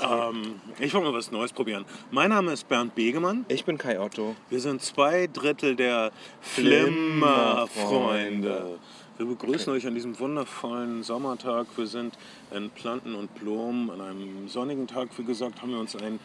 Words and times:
Ähm, 0.00 0.60
ich 0.78 0.94
wollte 0.94 1.10
mal 1.10 1.16
was 1.16 1.30
Neues 1.30 1.52
probieren. 1.52 1.84
Mein 2.10 2.30
Name 2.30 2.52
ist 2.52 2.68
Bernd 2.68 2.94
Begemann. 2.94 3.44
Ich 3.48 3.64
bin 3.64 3.78
Kai 3.78 4.00
Otto. 4.00 4.36
Wir 4.48 4.60
sind 4.60 4.82
zwei 4.82 5.26
Drittel 5.26 5.76
der 5.76 6.12
Flimmerfreunde. 6.40 7.68
Flimmerfreunde. 7.68 8.78
Wir 9.20 9.26
begrüßen 9.26 9.70
euch 9.70 9.86
an 9.86 9.94
diesem 9.94 10.18
wundervollen 10.18 11.02
Sommertag. 11.02 11.66
Wir 11.76 11.86
sind 11.86 12.16
in 12.52 12.70
Planten 12.70 13.14
und 13.14 13.34
Blumen. 13.34 13.90
An 13.90 14.00
einem 14.00 14.48
sonnigen 14.48 14.86
Tag, 14.86 15.10
wie 15.18 15.24
gesagt, 15.24 15.60
haben 15.60 15.72
wir 15.72 15.78
uns 15.78 15.94
ein, 15.94 16.18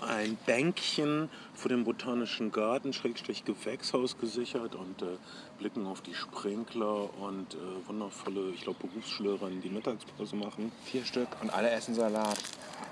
ein 0.00 0.38
Bänkchen 0.46 1.28
vor 1.54 1.70
dem 1.70 1.82
Botanischen 1.82 2.52
Garten, 2.52 2.92
Schrägstrich 2.92 3.44
Gewächshaus 3.44 4.16
gesichert 4.16 4.76
und 4.76 5.02
äh, 5.02 5.16
blicken 5.58 5.86
auf 5.86 6.00
die 6.02 6.14
Sprinkler 6.14 7.08
und 7.18 7.54
äh, 7.54 7.88
wundervolle, 7.88 8.50
ich 8.50 8.62
glaube, 8.62 8.86
Berufsschülerinnen, 8.86 9.60
die 9.60 9.70
Mittagspause 9.70 10.36
machen. 10.36 10.72
Vier 10.84 11.04
Stück 11.04 11.28
und 11.42 11.50
alle 11.50 11.70
essen 11.70 11.94
Salat. 11.94 12.38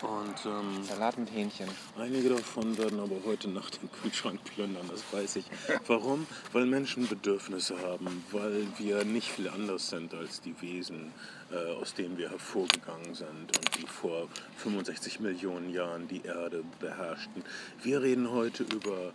Und 0.02 0.34
ähm, 0.45 0.84
Salat 0.84 1.18
mit 1.18 1.32
Hähnchen. 1.32 1.68
Einige 1.98 2.30
davon 2.30 2.77
werden 2.77 3.00
aber 3.00 3.16
heute 3.24 3.48
Nacht 3.48 3.80
den 3.80 3.90
Kühlschrank 3.90 4.42
plündern, 4.45 4.88
das 4.90 5.02
weiß 5.12 5.37
ich. 5.37 5.46
Warum? 5.87 6.27
Weil 6.52 6.66
Menschen 6.66 7.09
Bedürfnisse 7.09 7.80
haben, 7.80 8.24
weil 8.32 8.66
wir 8.78 9.04
nicht 9.04 9.30
viel 9.30 9.48
anders 9.48 9.88
sind 9.88 10.12
als 10.15 10.40
die 10.40 10.60
Wesen, 10.60 11.12
äh, 11.52 11.74
aus 11.80 11.95
denen 11.95 12.18
wir 12.18 12.30
hervorgegangen 12.30 13.15
sind 13.15 13.56
und 13.56 13.78
die 13.78 13.87
vor 13.87 14.28
65 14.56 15.21
Millionen 15.21 15.71
Jahren 15.71 16.09
die 16.09 16.23
Erde 16.23 16.65
beherrschten. 16.80 17.45
Wir 17.82 18.02
reden 18.02 18.30
heute 18.30 18.65
über 18.65 19.12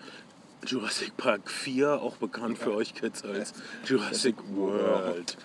Jurassic 0.65 1.15
Park 1.17 1.49
4, 1.49 2.01
auch 2.01 2.17
bekannt 2.17 2.57
für 2.57 2.73
euch 2.73 2.93
Kids 2.93 3.23
als 3.23 3.53
Jurassic 3.85 4.35
World. 4.53 5.37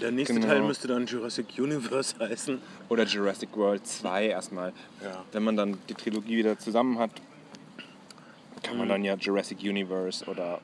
Der 0.00 0.10
nächste 0.10 0.34
Genau. 0.34 0.46
Teil 0.46 0.62
müsste 0.62 0.88
dann 0.88 1.06
Jurassic 1.06 1.46
Universe 1.58 2.14
heißen. 2.20 2.60
Oder 2.88 3.04
Jurassic 3.04 3.56
World 3.56 3.86
2 3.86 4.26
erstmal. 4.26 4.72
Ja. 5.02 5.24
Wenn 5.32 5.42
man 5.44 5.56
dann 5.56 5.78
die 5.88 5.94
Trilogie 5.94 6.36
wieder 6.38 6.58
zusammen 6.58 6.98
hat, 6.98 7.10
kann 8.62 8.76
man 8.78 8.88
dann 8.88 9.04
ja 9.04 9.14
Jurassic 9.14 9.58
Universe 9.60 10.24
oder. 10.26 10.60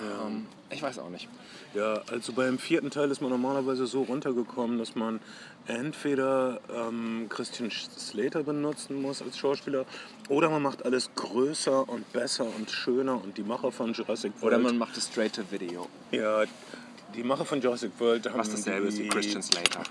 Ähm, 0.00 0.46
ich 0.72 0.82
weiß 0.82 0.98
auch 0.98 1.08
nicht. 1.10 1.28
Ja, 1.74 2.02
also 2.10 2.32
beim 2.32 2.58
vierten 2.58 2.90
Teil 2.90 3.10
ist 3.10 3.20
man 3.20 3.30
normalerweise 3.30 3.86
so 3.86 4.02
runtergekommen, 4.02 4.78
dass 4.78 4.94
man 4.94 5.20
entweder 5.66 6.60
ähm, 6.74 7.26
Christian 7.28 7.70
Slater 7.70 8.42
benutzen 8.42 9.00
muss 9.00 9.22
als 9.22 9.38
Schauspieler 9.38 9.86
oder 10.28 10.50
man 10.50 10.62
macht 10.62 10.84
alles 10.84 11.10
größer 11.14 11.88
und 11.88 12.10
besser 12.12 12.46
und 12.56 12.70
schöner 12.70 13.22
und 13.22 13.38
die 13.38 13.42
Macher 13.42 13.70
von 13.72 13.92
Jurassic 13.92 14.32
World. 14.40 14.54
Oder 14.54 14.58
man 14.58 14.78
macht 14.78 14.96
es 14.96 15.06
straight 15.06 15.34
to 15.34 15.42
video. 15.50 15.88
ja, 16.10 16.44
die 17.14 17.22
Macher 17.22 17.44
von 17.44 17.60
Jurassic 17.60 17.92
World 17.98 18.26
haben, 18.28 18.38
Was 18.38 18.50
dasselbe 18.50 18.88
ist 18.88 18.98
wie 18.98 19.08
Christian 19.08 19.42
Slater. 19.42 19.82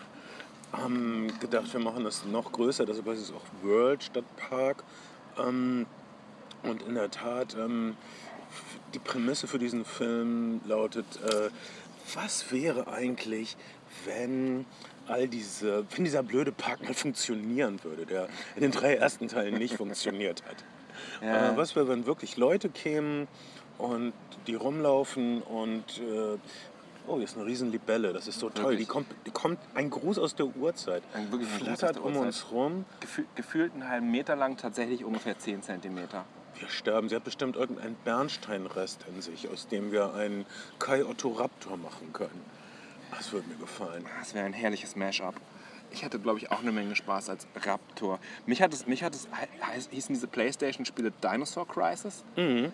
haben 0.73 1.31
gedacht, 1.39 1.71
wir 1.73 1.79
machen 1.79 2.03
das 2.03 2.25
noch 2.25 2.51
größer, 2.51 2.85
deshalb 2.85 3.07
heißt 3.07 3.21
es 3.21 3.31
auch 3.31 3.43
World 3.63 4.03
statt 4.03 4.25
Park. 4.37 4.83
Ähm, 5.37 5.85
und 6.63 6.81
in 6.83 6.95
der 6.95 7.09
Tat, 7.09 7.55
ähm, 7.59 7.95
die 8.93 8.99
Prämisse 8.99 9.47
für 9.47 9.59
diesen 9.59 9.85
Film 9.85 10.61
lautet, 10.65 11.05
äh, 11.23 11.49
was 12.13 12.51
wäre 12.51 12.87
eigentlich, 12.87 13.57
wenn 14.05 14.65
all 15.07 15.27
diese, 15.27 15.85
wenn 15.95 16.03
dieser 16.03 16.23
blöde 16.23 16.51
Park 16.51 16.83
mal 16.83 16.93
funktionieren 16.93 17.83
würde, 17.83 18.05
der 18.05 18.27
in 18.55 18.61
den 18.61 18.71
drei 18.71 18.95
ersten 18.95 19.27
Teilen 19.27 19.57
nicht 19.57 19.75
funktioniert 19.75 20.43
hat. 20.45 20.57
Ja. 21.21 21.53
Äh, 21.53 21.57
was 21.57 21.75
wäre, 21.75 21.87
wenn 21.87 22.05
wirklich 22.05 22.37
Leute 22.37 22.69
kämen 22.69 23.27
und 23.79 24.13
die 24.45 24.53
rumlaufen 24.53 25.41
und 25.41 25.97
äh, 25.97 26.37
Oh, 27.07 27.15
hier 27.15 27.23
ist 27.23 27.35
eine 27.35 27.45
riesen 27.45 27.71
Libelle, 27.71 28.13
das 28.13 28.27
ist 28.27 28.39
so 28.39 28.49
toll. 28.49 28.63
Die 28.63 28.81
Wirklich? 28.81 28.87
kommt, 28.87 29.07
die 29.25 29.31
kommt 29.31 29.59
ein 29.73 29.89
Gruß 29.89 30.19
aus 30.19 30.35
der 30.35 30.45
Urzeit. 30.45 31.01
Ein 31.13 31.31
wirklich 31.31 31.49
Flattert 31.49 31.95
der 31.95 32.05
um 32.05 32.15
uns 32.15 32.51
rum. 32.51 32.85
Gefühl, 32.99 33.25
gefühlt 33.35 33.73
einen 33.73 33.89
halben 33.89 34.11
Meter 34.11 34.35
lang, 34.35 34.55
tatsächlich 34.57 35.03
ungefähr 35.03 35.37
10 35.37 35.63
Zentimeter. 35.63 36.25
Wir 36.61 36.69
sterben. 36.69 37.09
Sie 37.09 37.15
hat 37.15 37.23
bestimmt 37.23 37.55
irgendeinen 37.55 37.95
Bernsteinrest 38.05 39.05
in 39.09 39.21
sich, 39.23 39.49
aus 39.49 39.67
dem 39.67 39.91
wir 39.91 40.13
einen 40.13 40.45
Kai 40.77 41.03
Otto 41.03 41.29
Raptor 41.29 41.75
machen 41.75 42.13
können. 42.13 42.45
Das 43.09 43.31
würde 43.31 43.49
mir 43.49 43.55
gefallen. 43.55 44.05
Das 44.19 44.35
wäre 44.35 44.45
ein 44.45 44.53
herrliches 44.53 44.95
Mashup. 44.95 45.33
Ich 45.91 46.05
hatte, 46.05 46.19
glaube 46.19 46.39
ich, 46.39 46.51
auch 46.51 46.61
eine 46.61 46.71
Menge 46.71 46.95
Spaß 46.95 47.29
als 47.29 47.47
Raptor. 47.55 48.19
Mich 48.45 48.61
hat 48.61 48.73
es, 48.73 48.87
mich 48.87 49.03
hat 49.03 49.13
es 49.13 49.27
heiß, 49.65 49.89
hießen 49.91 50.13
diese 50.13 50.27
Playstation-Spiele 50.27 51.11
Dinosaur 51.21 51.67
Crisis. 51.67 52.23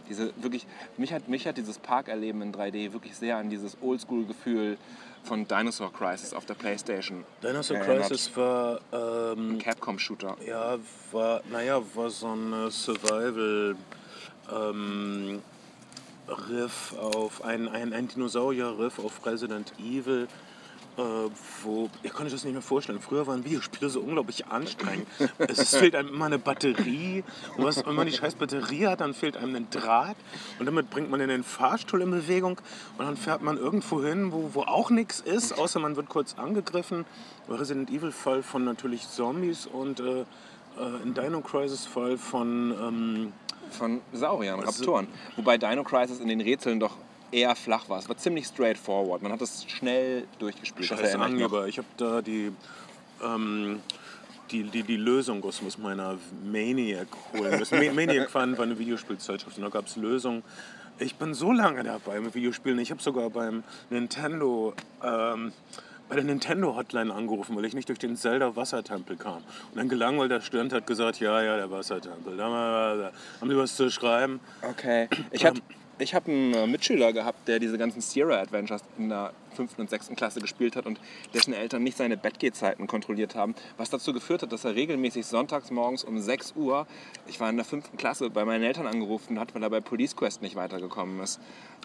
Diese 0.09 0.33
wirklich, 0.37 0.67
mich 0.97 1.13
hat, 1.13 1.27
mich 1.27 1.47
hat 1.47 1.57
dieses 1.57 1.79
Parkerleben 1.79 2.41
in 2.41 2.53
3D 2.53 2.93
wirklich 2.93 3.15
sehr 3.15 3.37
an 3.37 3.49
dieses 3.49 3.77
Oldschool-Gefühl 3.81 4.77
von 5.23 5.47
Dinosaur 5.47 5.91
Crisis 5.91 6.33
auf 6.33 6.45
der 6.45 6.53
Playstation. 6.53 7.23
Dinosaur 7.43 7.77
erinnert. 7.77 8.07
Crisis 8.07 8.35
war, 8.35 8.79
ähm, 8.93 9.57
Capcom-Shooter. 9.59 10.37
ja, 10.45 10.77
war, 11.11 11.41
naja, 11.51 11.81
war 11.95 12.09
so 12.09 12.27
eine 12.27 12.71
Survival, 12.71 13.75
ähm, 14.51 15.41
Riff 16.27 16.93
auf, 16.97 17.43
ein, 17.43 17.67
ein, 17.69 17.93
ein 17.93 18.07
Dinosaurier-Riff 18.07 18.99
auf 18.99 19.25
Resident 19.25 19.73
Evil. 19.79 20.27
Äh, 20.97 21.29
wo, 21.61 21.89
ihr 22.01 22.09
könnt 22.09 22.25
euch 22.25 22.31
das 22.33 22.43
nicht 22.43 22.53
mehr 22.53 22.61
vorstellen. 22.63 22.99
Früher 22.99 23.27
waren 23.27 23.45
Videospiele 23.45 23.87
so 23.89 23.99
unglaublich 23.99 24.47
anstrengend. 24.47 25.07
es, 25.37 25.59
es 25.59 25.75
fehlt 25.75 25.93
einem 25.95 26.09
immer 26.09 26.25
eine 26.25 26.39
Batterie. 26.39 27.23
Und 27.55 27.65
was, 27.65 27.85
wenn 27.85 27.93
man 27.93 28.07
die 28.07 28.13
scheiß 28.13 28.33
Batterie 28.33 28.87
hat, 28.87 29.01
dann 29.01 29.13
fehlt 29.13 29.37
einem 29.37 29.55
ein 29.55 29.67
Draht. 29.69 30.15
Und 30.57 30.65
damit 30.65 30.89
bringt 30.89 31.11
man 31.11 31.19
den 31.19 31.43
Fahrstuhl 31.43 32.01
in 32.01 32.09
Bewegung. 32.09 32.59
Und 32.97 33.05
dann 33.05 33.15
fährt 33.15 33.43
man 33.43 33.57
irgendwo 33.57 34.03
hin, 34.03 34.31
wo, 34.31 34.49
wo 34.53 34.61
auch 34.63 34.89
nichts 34.89 35.19
ist, 35.19 35.57
außer 35.57 35.79
man 35.79 35.95
wird 35.95 36.09
kurz 36.09 36.33
angegriffen. 36.35 37.05
Resident 37.47 37.91
Evil-Fall 37.91 38.41
von 38.41 38.65
natürlich 38.65 39.07
Zombies 39.07 39.67
und 39.67 39.99
äh, 39.99 40.21
äh, 40.21 40.25
in 41.03 41.13
Dino 41.13 41.41
Crisis-Fall 41.41 42.17
von. 42.17 42.71
Ähm, 42.71 43.33
Von 43.69 44.01
Sauriern, 44.13 44.59
Also- 44.61 44.79
Raptoren. 44.83 45.07
Wobei 45.35 45.57
Dino 45.59 45.83
Crisis 45.83 46.19
in 46.19 46.27
den 46.27 46.41
Rätseln 46.41 46.79
doch 46.79 46.97
eher 47.31 47.55
flach 47.55 47.89
war. 47.89 47.99
Es 47.99 48.07
war 48.09 48.17
ziemlich 48.17 48.45
straightforward. 48.45 49.21
Man 49.21 49.31
hat 49.31 49.41
es 49.41 49.65
schnell 49.69 50.25
durchgespielt. 50.39 50.89
Das 50.91 50.99
Scheiß 50.99 51.09
erinnere 51.09 51.27
ich 51.29 51.33
noch. 51.35 51.43
Angeber. 51.45 51.67
Ich 51.67 51.77
habe 51.77 51.87
da 51.97 52.21
die, 52.21 52.51
ähm, 53.23 53.81
die, 54.51 54.63
die, 54.63 54.83
die 54.83 54.97
Lösung 54.97 55.43
aus 55.43 55.61
meiner 55.77 56.17
Maniac 56.43 57.07
holen 57.33 57.59
müssen. 57.59 57.77
Ma- 57.85 57.91
Maniac 57.93 58.33
war, 58.33 58.49
war 58.57 58.63
eine 58.65 58.77
Videospielzeitschrift 58.79 59.57
und 59.57 59.63
da 59.63 59.69
gab 59.69 59.87
es 59.87 59.95
Lösungen. 59.95 60.43
Ich 60.99 61.15
bin 61.15 61.33
so 61.33 61.51
lange 61.51 61.83
dabei 61.83 62.19
mit 62.19 62.33
Videospielen. 62.33 62.79
Ich 62.79 62.89
habe 62.91 63.01
sogar 63.01 63.29
beim 63.29 63.63
Nintendo, 63.91 64.73
ähm, 65.03 65.51
bei 66.09 66.15
der 66.15 66.23
Nintendo 66.23 66.75
Hotline 66.75 67.13
angerufen, 67.13 67.55
weil 67.55 67.65
ich 67.65 67.73
nicht 67.75 67.89
durch 67.89 67.99
den 67.99 68.15
Zelda 68.15 68.55
Wassertempel 68.55 69.15
kam. 69.17 69.43
Und 69.73 69.79
ein 69.79 69.89
gelangweilter 69.89 70.41
Student 70.41 70.73
hat 70.73 70.87
gesagt, 70.87 71.19
ja, 71.19 71.41
ja, 71.43 71.57
der 71.57 71.69
Wassertempel. 71.69 72.35
Da 72.37 73.11
haben 73.41 73.49
die 73.49 73.57
was 73.57 73.75
zu 73.75 73.91
schreiben? 73.91 74.39
Okay. 74.63 75.07
Ich 75.31 75.45
hatte 75.45 75.61
ich 75.99 76.13
hab 76.13 76.27
einen 76.27 76.53
äh, 76.53 76.67
Mitschüler 76.67 77.13
gehabt, 77.13 77.47
der 77.47 77.59
diese 77.59 77.77
ganzen 77.77 78.01
Sierra 78.01 78.39
Adventures 78.39 78.81
in 78.97 79.09
der 79.09 79.33
fünften 79.55 79.81
und 79.81 79.89
sechsten 79.89 80.15
Klasse 80.15 80.39
gespielt 80.39 80.75
hat 80.75 80.85
und 80.85 80.99
dessen 81.33 81.53
Eltern 81.53 81.83
nicht 81.83 81.97
seine 81.97 82.15
Bettgehzeiten 82.15 82.85
kontrolliert 82.85 83.35
haben, 83.35 83.55
was 83.77 83.89
dazu 83.89 84.13
geführt 84.13 84.43
hat, 84.43 84.51
dass 84.51 84.63
er 84.65 84.75
regelmäßig 84.75 85.25
sonntags 85.25 85.71
morgens 85.71 86.03
um 86.03 86.19
6 86.19 86.53
Uhr, 86.55 86.85
ich 87.25 87.39
war 87.39 87.49
in 87.49 87.55
der 87.55 87.65
fünften 87.65 87.97
Klasse, 87.97 88.29
bei 88.29 88.45
meinen 88.45 88.63
Eltern 88.63 88.85
angerufen 88.85 89.39
hat, 89.39 89.55
weil 89.55 89.63
er 89.63 89.69
bei 89.69 89.81
Police 89.81 90.15
Quest 90.15 90.41
nicht 90.43 90.55
weitergekommen 90.55 91.19
ist. 91.21 91.39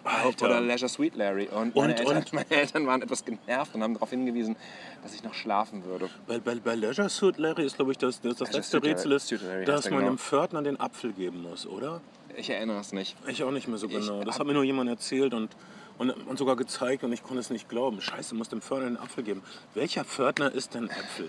Alter. 0.04 0.46
Oder 0.46 0.60
Leisure 0.60 0.88
Suite 0.88 1.16
Larry. 1.16 1.46
Und 1.46 1.74
meine, 1.74 1.92
Und- 1.92 2.00
Eltern, 2.00 2.16
und- 2.18 2.32
meine 2.32 2.50
Eltern 2.50 2.86
waren 2.86 3.02
etwas 3.02 3.24
genervt 3.24 3.74
und 3.74 3.82
haben 3.82 3.94
darauf 3.94 4.10
hingewiesen, 4.10 4.56
dass 5.02 5.14
ich 5.14 5.22
noch 5.22 5.34
schlafen 5.34 5.84
würde. 5.84 6.10
Bei, 6.26 6.38
bei, 6.38 6.56
bei 6.56 6.74
Leisure 6.74 7.08
Suit 7.08 7.38
Larry 7.38 7.64
ist, 7.64 7.76
glaube 7.76 7.92
ich, 7.92 7.98
das, 7.98 8.20
das, 8.20 8.36
das 8.36 8.52
letzte 8.52 8.82
Rätsel 8.82 9.12
ist, 9.12 9.32
dass 9.32 9.88
man 9.88 10.00
genau. 10.00 10.12
dem 10.12 10.18
Pförtner 10.18 10.62
den 10.62 10.78
Apfel 10.78 11.12
geben 11.12 11.42
muss, 11.42 11.66
oder? 11.66 12.00
Ich 12.36 12.50
erinnere 12.50 12.80
es 12.80 12.92
nicht. 12.92 13.16
Ich 13.26 13.42
auch 13.44 13.50
nicht 13.50 13.68
mehr 13.68 13.78
so 13.78 13.86
Ich 13.86 13.92
genau. 13.92 14.24
Das 14.24 14.34
hab- 14.34 14.40
hat 14.40 14.46
mir 14.46 14.54
nur 14.54 14.64
jemand 14.64 14.88
erzählt 14.88 15.34
und, 15.34 15.50
und, 15.98 16.10
und 16.10 16.38
sogar 16.38 16.56
gezeigt 16.56 17.04
und 17.04 17.12
ich 17.12 17.22
konnte 17.22 17.40
es 17.40 17.50
nicht 17.50 17.68
glauben. 17.68 18.00
Scheiße, 18.00 18.34
muss 18.34 18.48
dem 18.48 18.62
Pförtner 18.62 18.88
den 18.88 18.96
Apfel 18.96 19.24
geben. 19.24 19.42
Welcher 19.74 20.04
Pförtner 20.04 20.50
ist 20.52 20.74
denn 20.74 20.88
Äpfel? 20.88 21.28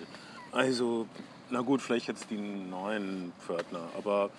Also, 0.51 1.07
na 1.49 1.61
gut, 1.61 1.81
vielleicht 1.81 2.07
jetzt 2.07 2.29
die 2.29 2.37
neuen 2.37 3.33
Pförtner, 3.45 3.81
aber 3.97 4.29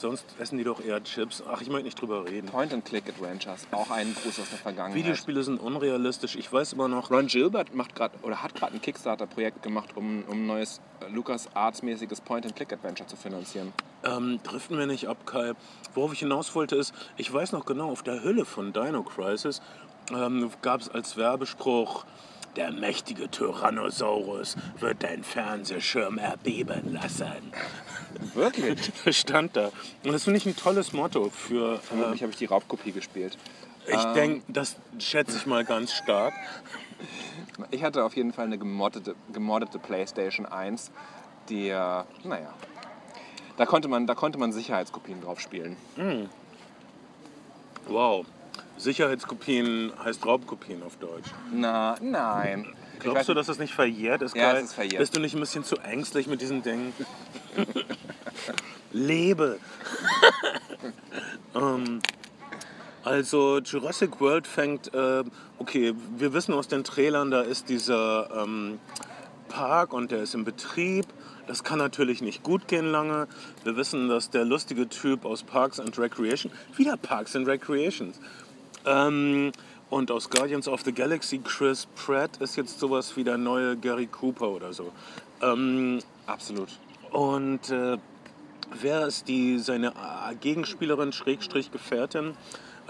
sonst 0.00 0.24
essen 0.38 0.58
die 0.58 0.64
doch 0.64 0.82
eher 0.82 1.02
Chips. 1.04 1.42
Ach, 1.48 1.60
ich 1.60 1.68
möchte 1.68 1.84
nicht 1.84 2.00
drüber 2.00 2.24
reden. 2.24 2.48
Point-and-Click-Adventures, 2.48 3.68
auch 3.72 3.90
ein 3.90 4.14
Gruß 4.14 4.40
aus 4.40 4.50
der 4.50 4.58
Vergangenheit. 4.58 5.02
Videospiele 5.02 5.42
sind 5.42 5.60
unrealistisch. 5.60 6.36
Ich 6.36 6.52
weiß 6.52 6.72
immer 6.72 6.88
noch, 6.88 7.10
Ron 7.10 7.26
Gilbert 7.26 7.74
macht 7.74 7.94
grad, 7.94 8.12
oder 8.22 8.42
hat 8.42 8.54
gerade 8.54 8.74
ein 8.74 8.80
Kickstarter-Projekt 8.80 9.62
gemacht, 9.62 9.90
um, 9.96 10.24
um 10.26 10.42
ein 10.42 10.46
neues 10.46 10.80
äh, 11.00 11.12
Lucas 11.12 11.48
Arts-mäßiges 11.54 12.20
Point-and-Click-Adventure 12.22 13.08
zu 13.08 13.16
finanzieren. 13.16 13.72
Ähm, 14.04 14.40
driften 14.42 14.78
wir 14.78 14.86
nicht 14.86 15.08
ab, 15.08 15.26
Kai. 15.26 15.52
Worauf 15.94 16.12
ich 16.12 16.20
hinaus 16.20 16.54
wollte 16.54 16.76
ist, 16.76 16.94
ich 17.16 17.32
weiß 17.32 17.52
noch 17.52 17.66
genau, 17.66 17.90
auf 17.90 18.02
der 18.02 18.22
Hülle 18.22 18.44
von 18.44 18.72
Dino 18.72 19.02
Crisis 19.02 19.60
ähm, 20.12 20.50
gab 20.62 20.80
es 20.80 20.88
als 20.88 21.16
Werbespruch 21.16 22.04
der 22.56 22.72
mächtige 22.72 23.30
Tyrannosaurus 23.30 24.56
wird 24.78 25.02
dein 25.02 25.24
Fernsehschirm 25.24 26.18
erbeben 26.18 26.92
lassen. 26.92 27.52
Wirklich? 28.34 28.92
Stand 29.16 29.56
da. 29.56 29.70
Und 30.04 30.12
das 30.12 30.24
finde 30.24 30.38
ich 30.38 30.46
ein 30.46 30.56
tolles 30.56 30.92
Motto 30.92 31.30
für. 31.30 31.74
Äh, 31.74 31.78
Vermutlich 31.78 32.22
habe 32.22 32.32
ich 32.32 32.38
die 32.38 32.46
Raubkopie 32.46 32.92
gespielt. 32.92 33.38
ich 33.86 34.04
denke, 34.14 34.42
das 34.48 34.76
schätze 34.98 35.36
ich 35.36 35.46
mal 35.46 35.64
ganz 35.64 35.92
stark. 35.92 36.34
Ich 37.70 37.82
hatte 37.82 38.04
auf 38.04 38.16
jeden 38.16 38.32
Fall 38.32 38.46
eine 38.46 38.58
gemoddete, 38.58 39.14
gemoddete 39.32 39.78
PlayStation 39.78 40.46
1, 40.46 40.90
die, 41.48 41.68
äh, 41.68 41.74
naja, 42.24 42.54
da 43.56 43.66
konnte, 43.66 43.88
man, 43.88 44.06
da 44.06 44.14
konnte 44.14 44.38
man 44.38 44.52
Sicherheitskopien 44.52 45.20
drauf 45.20 45.40
spielen. 45.40 45.76
Wow. 47.88 48.24
Sicherheitskopien 48.80 49.92
heißt 50.02 50.24
Raubkopien 50.24 50.82
auf 50.82 50.96
Deutsch. 50.96 51.30
Na, 51.52 51.96
nein. 52.00 52.66
Glaubst 52.98 53.28
du, 53.28 53.34
dass 53.34 53.46
das 53.46 53.58
nicht 53.58 53.74
verjährt 53.74 54.22
ist? 54.22 54.36
Ja, 54.36 54.52
es 54.52 54.64
ist 54.64 54.74
verjährt. 54.74 54.98
Bist 54.98 55.16
du 55.16 55.20
nicht 55.20 55.34
ein 55.34 55.40
bisschen 55.40 55.64
zu 55.64 55.76
ängstlich 55.76 56.26
mit 56.26 56.40
diesen 56.40 56.62
Dingen? 56.62 56.92
Lebe! 58.92 59.58
ähm, 61.54 62.00
also 63.02 63.58
Jurassic 63.58 64.20
World 64.20 64.46
fängt, 64.46 64.92
äh, 64.92 65.24
okay, 65.58 65.94
wir 66.16 66.32
wissen 66.32 66.52
aus 66.52 66.68
den 66.68 66.84
Trailern, 66.84 67.30
da 67.30 67.40
ist 67.40 67.68
dieser 67.68 68.42
ähm, 68.42 68.78
Park 69.48 69.92
und 69.92 70.10
der 70.10 70.22
ist 70.22 70.34
in 70.34 70.44
Betrieb. 70.44 71.06
Das 71.46 71.64
kann 71.64 71.78
natürlich 71.78 72.20
nicht 72.20 72.42
gut 72.42 72.68
gehen 72.68 72.92
lange. 72.92 73.26
Wir 73.64 73.76
wissen, 73.76 74.08
dass 74.08 74.30
der 74.30 74.44
lustige 74.44 74.88
Typ 74.88 75.24
aus 75.24 75.42
Parks 75.42 75.80
and 75.80 75.98
Recreation, 75.98 76.52
wieder 76.76 76.96
Parks 76.96 77.34
and 77.34 77.48
Recreations, 77.48 78.20
ähm, 78.86 79.52
und 79.90 80.10
aus 80.10 80.30
Guardians 80.30 80.68
of 80.68 80.82
the 80.84 80.92
Galaxy, 80.92 81.38
Chris 81.38 81.86
Pratt 81.96 82.36
ist 82.38 82.56
jetzt 82.56 82.78
sowas 82.78 83.16
wie 83.16 83.24
der 83.24 83.38
neue 83.38 83.76
Gary 83.76 84.06
Cooper 84.06 84.48
oder 84.48 84.72
so. 84.72 84.92
Ähm, 85.42 86.00
Absolut. 86.26 86.68
und 87.10 87.70
äh, 87.70 87.98
wer 88.80 89.06
ist 89.06 89.28
die, 89.28 89.58
seine 89.58 89.92
Gegenspielerin, 90.40 91.12
Schrägstrich 91.12 91.72
Gefährtin? 91.72 92.34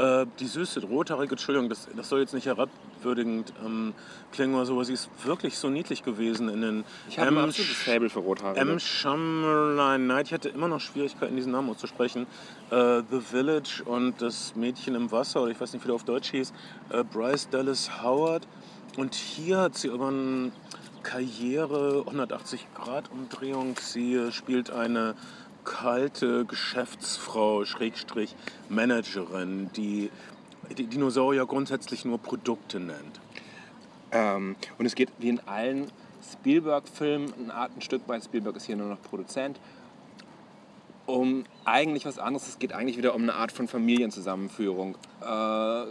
Äh, 0.00 0.26
die 0.38 0.46
süße, 0.46 0.80
rothaarige, 0.86 1.32
Entschuldigung, 1.32 1.68
das, 1.68 1.86
das 1.94 2.08
soll 2.08 2.20
jetzt 2.20 2.32
nicht 2.32 2.46
herabwürdigend 2.46 3.52
ähm, 3.62 3.92
klingen 4.32 4.54
oder 4.54 4.64
so, 4.64 4.72
aber 4.72 4.84
sie 4.86 4.94
ist 4.94 5.10
wirklich 5.24 5.58
so 5.58 5.68
niedlich 5.68 6.02
gewesen 6.02 6.48
in 6.48 6.62
den 6.62 6.84
Ich 7.10 7.18
habe 7.18 7.28
ein 7.28 7.36
absolutes 7.36 7.76
Fable 7.76 8.08
für 8.08 8.20
Rothaare. 8.20 8.56
M. 8.56 8.78
Chamberlain 8.78 10.04
Knight, 10.04 10.28
ich 10.28 10.32
hatte 10.32 10.48
immer 10.48 10.68
noch 10.68 10.80
Schwierigkeiten, 10.80 11.36
diesen 11.36 11.52
Namen 11.52 11.68
auszusprechen. 11.68 12.26
Äh, 12.70 13.02
The 13.10 13.20
Village 13.20 13.82
und 13.84 14.22
das 14.22 14.56
Mädchen 14.56 14.94
im 14.94 15.12
Wasser, 15.12 15.42
oder 15.42 15.50
ich 15.50 15.60
weiß 15.60 15.74
nicht, 15.74 15.84
wie 15.84 15.88
der 15.88 15.96
auf 15.96 16.04
Deutsch 16.04 16.30
hieß, 16.30 16.54
äh, 16.90 17.04
Bryce 17.04 17.50
Dallas 17.50 18.02
Howard. 18.02 18.48
Und 18.96 19.14
hier 19.14 19.58
hat 19.58 19.76
sie 19.76 19.90
aber 19.90 20.08
eine 20.08 20.50
Karriere, 21.02 22.04
180-Grad-Umdrehung. 22.06 23.76
Sie 23.78 24.14
äh, 24.14 24.32
spielt 24.32 24.70
eine 24.70 25.14
kalte 25.70 26.44
Geschäftsfrau, 26.46 27.64
Schrägstrich 27.64 28.34
Managerin, 28.68 29.70
die 29.76 30.10
die 30.76 30.86
Dinosaurier 30.86 31.46
grundsätzlich 31.46 32.04
nur 32.04 32.18
Produkte 32.18 32.80
nennt. 32.80 33.20
Ähm, 34.10 34.56
und 34.78 34.86
es 34.86 34.96
geht 34.96 35.10
wie 35.18 35.28
in 35.28 35.40
allen 35.46 35.90
Spielberg-Filmen 36.32 37.50
ein 37.52 37.80
Stück 37.80 38.08
weit. 38.08 38.24
Spielberg 38.24 38.56
ist 38.56 38.66
hier 38.66 38.76
nur 38.76 38.88
noch 38.88 39.00
Produzent. 39.00 39.60
Um 41.06 41.44
eigentlich 41.64 42.04
was 42.04 42.18
anderes. 42.18 42.48
Es 42.48 42.58
geht 42.58 42.72
eigentlich 42.72 42.98
wieder 42.98 43.14
um 43.14 43.22
eine 43.22 43.34
Art 43.34 43.52
von 43.52 43.68
Familienzusammenführung. 43.68 44.96
Äh, 45.22 45.84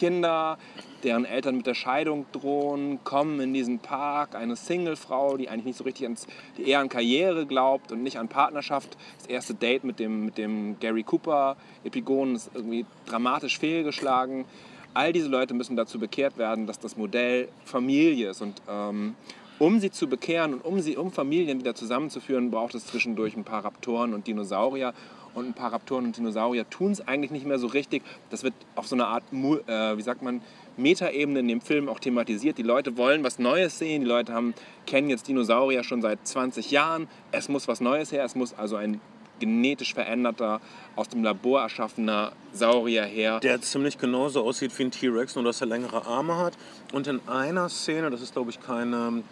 Kinder, 0.00 0.56
deren 1.04 1.26
Eltern 1.26 1.58
mit 1.58 1.66
der 1.66 1.74
Scheidung 1.74 2.24
drohen, 2.32 3.04
kommen 3.04 3.38
in 3.38 3.52
diesen 3.52 3.80
Park. 3.80 4.34
Eine 4.34 4.56
Singlefrau, 4.56 5.36
die 5.36 5.50
eigentlich 5.50 5.66
nicht 5.66 5.76
so 5.76 5.84
richtig 5.84 6.04
ans, 6.04 6.26
die 6.56 6.66
eher 6.66 6.80
an 6.80 6.88
Karriere 6.88 7.44
glaubt 7.44 7.92
und 7.92 8.02
nicht 8.02 8.18
an 8.18 8.28
Partnerschaft. 8.28 8.96
Das 9.18 9.26
erste 9.26 9.52
Date 9.52 9.84
mit 9.84 9.98
dem, 9.98 10.24
mit 10.24 10.38
dem 10.38 10.80
Gary 10.80 11.02
Cooper 11.02 11.58
Epigon 11.84 12.34
ist 12.34 12.50
irgendwie 12.54 12.86
dramatisch 13.04 13.58
fehlgeschlagen. 13.58 14.46
All 14.94 15.12
diese 15.12 15.28
Leute 15.28 15.52
müssen 15.52 15.76
dazu 15.76 15.98
bekehrt 15.98 16.38
werden, 16.38 16.66
dass 16.66 16.78
das 16.78 16.96
Modell 16.96 17.48
Familie 17.66 18.30
ist. 18.30 18.40
Und 18.40 18.62
ähm, 18.70 19.16
um 19.58 19.80
sie 19.80 19.90
zu 19.90 20.08
bekehren 20.08 20.54
und 20.54 20.64
um, 20.64 20.80
sie, 20.80 20.96
um 20.96 21.12
Familien 21.12 21.60
wieder 21.60 21.74
zusammenzuführen, 21.74 22.50
braucht 22.50 22.74
es 22.74 22.86
zwischendurch 22.86 23.36
ein 23.36 23.44
paar 23.44 23.66
Raptoren 23.66 24.14
und 24.14 24.26
Dinosaurier. 24.26 24.94
Und 25.34 25.46
ein 25.46 25.54
paar 25.54 25.72
Raptoren 25.72 26.06
und 26.06 26.16
Dinosaurier 26.16 26.68
tun 26.68 26.92
es 26.92 27.06
eigentlich 27.06 27.30
nicht 27.30 27.46
mehr 27.46 27.58
so 27.58 27.68
richtig. 27.68 28.02
Das 28.30 28.42
wird 28.42 28.54
auf 28.74 28.86
so 28.86 28.96
eine 28.96 29.06
Art, 29.06 29.22
äh, 29.32 29.96
wie 29.96 30.02
sagt 30.02 30.22
man, 30.22 30.42
Metaebene 30.76 31.40
in 31.40 31.48
dem 31.48 31.60
Film 31.60 31.88
auch 31.88 32.00
thematisiert. 32.00 32.58
Die 32.58 32.62
Leute 32.62 32.96
wollen 32.96 33.22
was 33.22 33.38
Neues 33.38 33.78
sehen. 33.78 34.02
Die 34.02 34.08
Leute 34.08 34.32
haben, 34.32 34.54
kennen 34.86 35.10
jetzt 35.10 35.28
Dinosaurier 35.28 35.84
schon 35.84 36.02
seit 36.02 36.26
20 36.26 36.70
Jahren. 36.70 37.08
Es 37.32 37.48
muss 37.48 37.68
was 37.68 37.80
Neues 37.80 38.12
her. 38.12 38.24
Es 38.24 38.34
muss 38.34 38.54
also 38.54 38.76
ein 38.76 39.00
genetisch 39.40 39.94
veränderter, 39.94 40.60
aus 40.94 41.08
dem 41.08 41.24
Labor 41.24 41.62
erschaffener 41.62 42.32
Saurier 42.52 43.04
her. 43.04 43.40
Der 43.40 43.60
ziemlich 43.60 43.98
genauso 43.98 44.44
aussieht 44.44 44.78
wie 44.78 44.84
ein 44.84 44.90
T-Rex, 44.90 45.34
nur 45.34 45.44
dass 45.44 45.60
er 45.60 45.66
längere 45.66 46.06
Arme 46.06 46.36
hat. 46.36 46.56
Und 46.92 47.06
in 47.06 47.26
einer 47.26 47.68
Szene, 47.68 48.10
das 48.10 48.20
ist 48.20 48.34
glaube 48.34 48.50
ich 48.50 48.60
keine, 48.60 49.24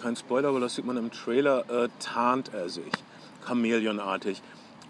kein 0.00 0.16
Spoiler, 0.16 0.48
aber 0.48 0.60
das 0.60 0.74
sieht 0.74 0.86
man 0.86 0.96
im 0.96 1.10
Trailer, 1.12 1.64
äh, 1.70 1.88
tarnt 2.00 2.52
er 2.54 2.68
sich. 2.68 2.90
Chamäleonartig. 3.46 4.42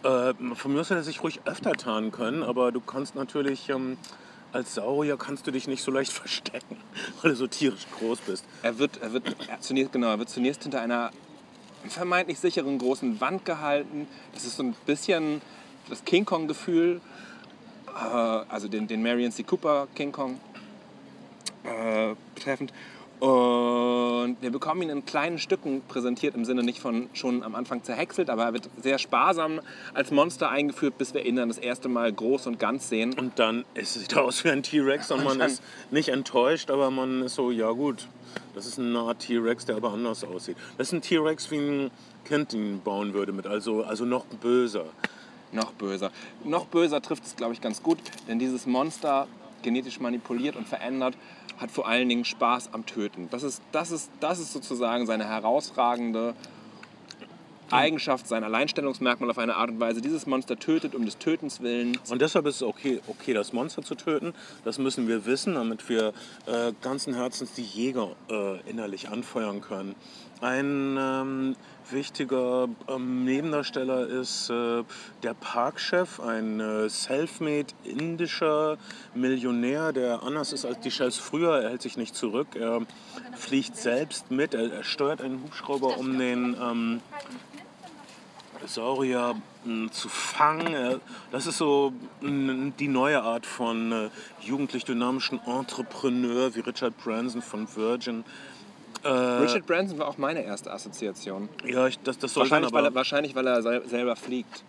Äh, 0.02 0.35
von 0.55 0.73
mir 0.73 0.81
aus 0.81 0.91
hätte 0.91 1.00
er 1.00 1.05
sich 1.05 1.23
ruhig 1.23 1.41
öfter 1.44 1.73
tarnen 1.73 2.11
können, 2.11 2.43
aber 2.43 2.73
du 2.73 2.81
kannst 2.81 3.14
natürlich, 3.14 3.69
ähm, 3.69 3.99
als 4.52 4.75
Saurier 4.75 5.17
kannst 5.19 5.47
du 5.47 5.50
dich 5.50 5.69
nicht 5.69 5.82
so 5.82 5.91
leicht 5.91 6.12
verstecken, 6.12 6.76
weil 7.20 7.32
du 7.32 7.37
so 7.37 7.47
tierisch 7.47 7.87
groß 7.99 8.20
bist. 8.20 8.44
Er 8.62 8.79
wird, 8.79 8.99
er 9.02 9.12
wird 9.12 9.37
er 9.47 9.61
zunächst, 9.61 9.93
genau, 9.93 10.08
er 10.08 10.19
wird 10.19 10.31
zunächst 10.31 10.62
hinter 10.62 10.81
einer 10.81 11.11
vermeintlich 11.88 12.38
sicheren 12.38 12.79
großen 12.79 13.20
Wand 13.20 13.44
gehalten. 13.44 14.06
Das 14.32 14.44
ist 14.44 14.56
so 14.56 14.62
ein 14.62 14.75
bisschen 14.87 15.43
das 15.88 16.05
King 16.05 16.25
Kong-Gefühl, 16.25 17.00
äh, 17.88 17.91
also 17.91 18.69
den, 18.69 18.87
den 18.87 19.03
Marion 19.03 19.32
C. 19.32 19.43
Cooper 19.43 19.87
King 19.94 20.12
Kong 20.12 20.41
äh, 21.64 22.14
betreffend. 22.35 22.73
Und 23.20 24.38
wir 24.40 24.50
bekommen 24.50 24.81
ihn 24.81 24.88
in 24.88 25.05
kleinen 25.05 25.38
Stücken 25.38 25.82
präsentiert, 25.87 26.34
im 26.34 26.46
Sinne 26.46 26.62
nicht 26.62 26.81
von 26.81 27.11
schon 27.12 27.43
am 27.43 27.55
Anfang 27.55 27.84
zerhäckselt, 27.84 28.31
aber 28.31 28.44
er 28.44 28.52
wird 28.55 28.70
sehr 28.81 28.99
sparsam 28.99 29.61
als 29.93 30.11
Monster 30.11 30.49
eingeführt, 30.49 30.96
bis 30.96 31.12
wir 31.12 31.26
ihn 31.26 31.37
dann 31.37 31.49
das 31.49 31.58
erste 31.58 31.90
Mal 31.90 32.11
groß 32.11 32.46
und 32.46 32.58
ganz 32.58 32.88
sehen. 32.88 33.12
Und 33.19 33.38
dann 33.38 33.67
es 33.75 33.93
sieht 33.93 34.14
er 34.14 34.25
aus 34.25 34.43
wie 34.44 34.50
ein 34.50 34.62
T-Rex 34.62 35.11
und 35.11 35.22
man 35.22 35.38
ist 35.40 35.62
nicht 35.90 36.08
enttäuscht, 36.08 36.70
aber 36.70 36.90
man 36.90 37.22
ist 37.22 37.34
so, 37.34 37.50
ja 37.50 37.70
gut, 37.72 38.08
das 38.55 38.64
ist 38.64 38.78
eine 38.78 38.99
Art 38.99 39.19
T-Rex, 39.19 39.67
der 39.67 39.76
aber 39.76 39.93
anders 39.93 40.25
aussieht. 40.25 40.56
Das 40.79 40.89
ist 40.89 40.94
ein 40.94 41.03
T-Rex, 41.03 41.50
wie 41.50 41.58
ein 41.58 41.91
Kind 42.24 42.55
ihn 42.55 42.81
bauen 42.81 43.12
würde, 43.12 43.32
mit 43.32 43.46
also, 43.46 43.82
also 43.82 44.06
noch 44.06 44.24
böser. 44.24 44.86
Noch 45.53 45.72
böser. 45.72 46.10
Noch 46.44 46.67
böser 46.67 47.03
trifft 47.03 47.27
es, 47.27 47.36
glaube 47.36 47.53
ich, 47.53 47.60
ganz 47.60 47.82
gut, 47.82 47.98
denn 48.29 48.39
dieses 48.39 48.67
Monster, 48.67 49.27
genetisch 49.62 50.00
manipuliert 50.00 50.56
und 50.56 50.67
verändert, 50.67 51.15
hat 51.60 51.70
vor 51.70 51.86
allen 51.86 52.08
Dingen 52.08 52.24
Spaß 52.24 52.70
am 52.72 52.86
Töten. 52.86 53.29
Das 53.31 53.43
ist, 53.43 53.62
das 53.70 53.90
ist, 53.90 54.10
das 54.20 54.38
ist 54.38 54.52
sozusagen 54.52 55.06
seine 55.06 55.29
herausragende 55.29 56.34
Eigenschaft, 57.72 58.26
sein 58.26 58.44
Alleinstellungsmerkmal 58.44 59.31
auf 59.31 59.38
eine 59.38 59.56
Art 59.56 59.70
und 59.70 59.81
Weise. 59.81 60.00
Dieses 60.00 60.26
Monster 60.26 60.58
tötet 60.58 60.94
um 60.94 61.05
des 61.05 61.19
Tötens 61.19 61.60
willen. 61.60 61.98
Und 62.08 62.20
deshalb 62.20 62.46
ist 62.46 62.56
es 62.56 62.62
okay, 62.62 63.00
okay, 63.06 63.32
das 63.32 63.52
Monster 63.52 63.82
zu 63.82 63.94
töten. 63.94 64.34
Das 64.64 64.79
müssen 64.79 65.06
wir 65.08 65.26
wissen, 65.26 65.55
damit 65.55 65.88
wir 65.88 66.12
äh, 66.46 66.72
ganzen 66.82 67.14
Herzens 67.14 67.52
die 67.52 67.62
Jäger 67.62 68.17
äh, 68.29 68.60
innerlich 68.69 69.08
anfeuern 69.08 69.60
können. 69.60 69.94
Ein 70.40 70.96
ähm, 70.98 71.56
wichtiger 71.93 72.69
ähm, 72.89 73.25
Nebendarsteller 73.25 74.06
ist 74.06 74.51
äh, 74.51 74.82
der 75.23 75.35
Parkchef, 75.35 76.20
ein 76.20 76.61
äh, 76.61 76.89
self-made 76.89 77.69
indischer 77.85 78.79
Millionär, 79.15 79.93
der 79.93 80.23
anders 80.23 80.53
ist 80.53 80.65
als 80.65 80.81
die 80.81 80.91
Chefs 80.91 81.19
früher. 81.19 81.61
Er 81.61 81.70
hält 81.70 81.82
sich 81.82 81.97
nicht 81.97 82.15
zurück, 82.15 82.49
er 82.55 82.82
fliegt 83.37 83.77
selbst 83.77 84.31
mit, 84.31 84.55
er, 84.55 84.73
er 84.73 84.85
steuert 84.85 85.20
einen 85.20 85.43
Hubschrauber, 85.43 85.99
um 85.99 86.19
den 86.19 86.56
ähm, 86.61 87.01
Saurier 88.67 89.35
mh, 89.65 89.91
zu 89.91 90.09
fangen. 90.09 91.01
Das 91.32 91.47
ist 91.47 91.59
so 91.59 91.93
mh, 92.20 92.73
die 92.79 92.89
neue 92.89 93.23
Art 93.23 93.47
von 93.47 93.93
äh, 93.93 94.11
jugendlich 94.41 94.85
dynamischen 94.85 95.41
Entrepreneur 95.47 96.55
wie 96.55 96.61
Richard 96.61 96.97
Branson 97.03 97.43
von 97.43 97.67
Virgin. 97.75 98.25
Äh, 99.03 99.09
Richard 99.09 99.67
Branson 99.67 99.99
war 99.99 100.09
auch 100.09 100.19
meine 100.19 100.43
erste 100.44 100.70
Assoziation. 100.70 101.49
ja, 101.65 101.87
ich, 101.87 101.99
das, 102.01 102.19
das 102.19 102.35
soll 102.35 102.44
sein, 102.47 102.63
Wahrscheinlich, 102.63 102.73
weil 102.73 102.79
aber 102.87 102.89
er, 102.89 102.94
wahrscheinlich, 102.94 103.35
weil 103.35 103.47
er 103.47 103.63
sel- 103.63 103.89
selber 103.89 104.17
fliegt. 104.17 104.65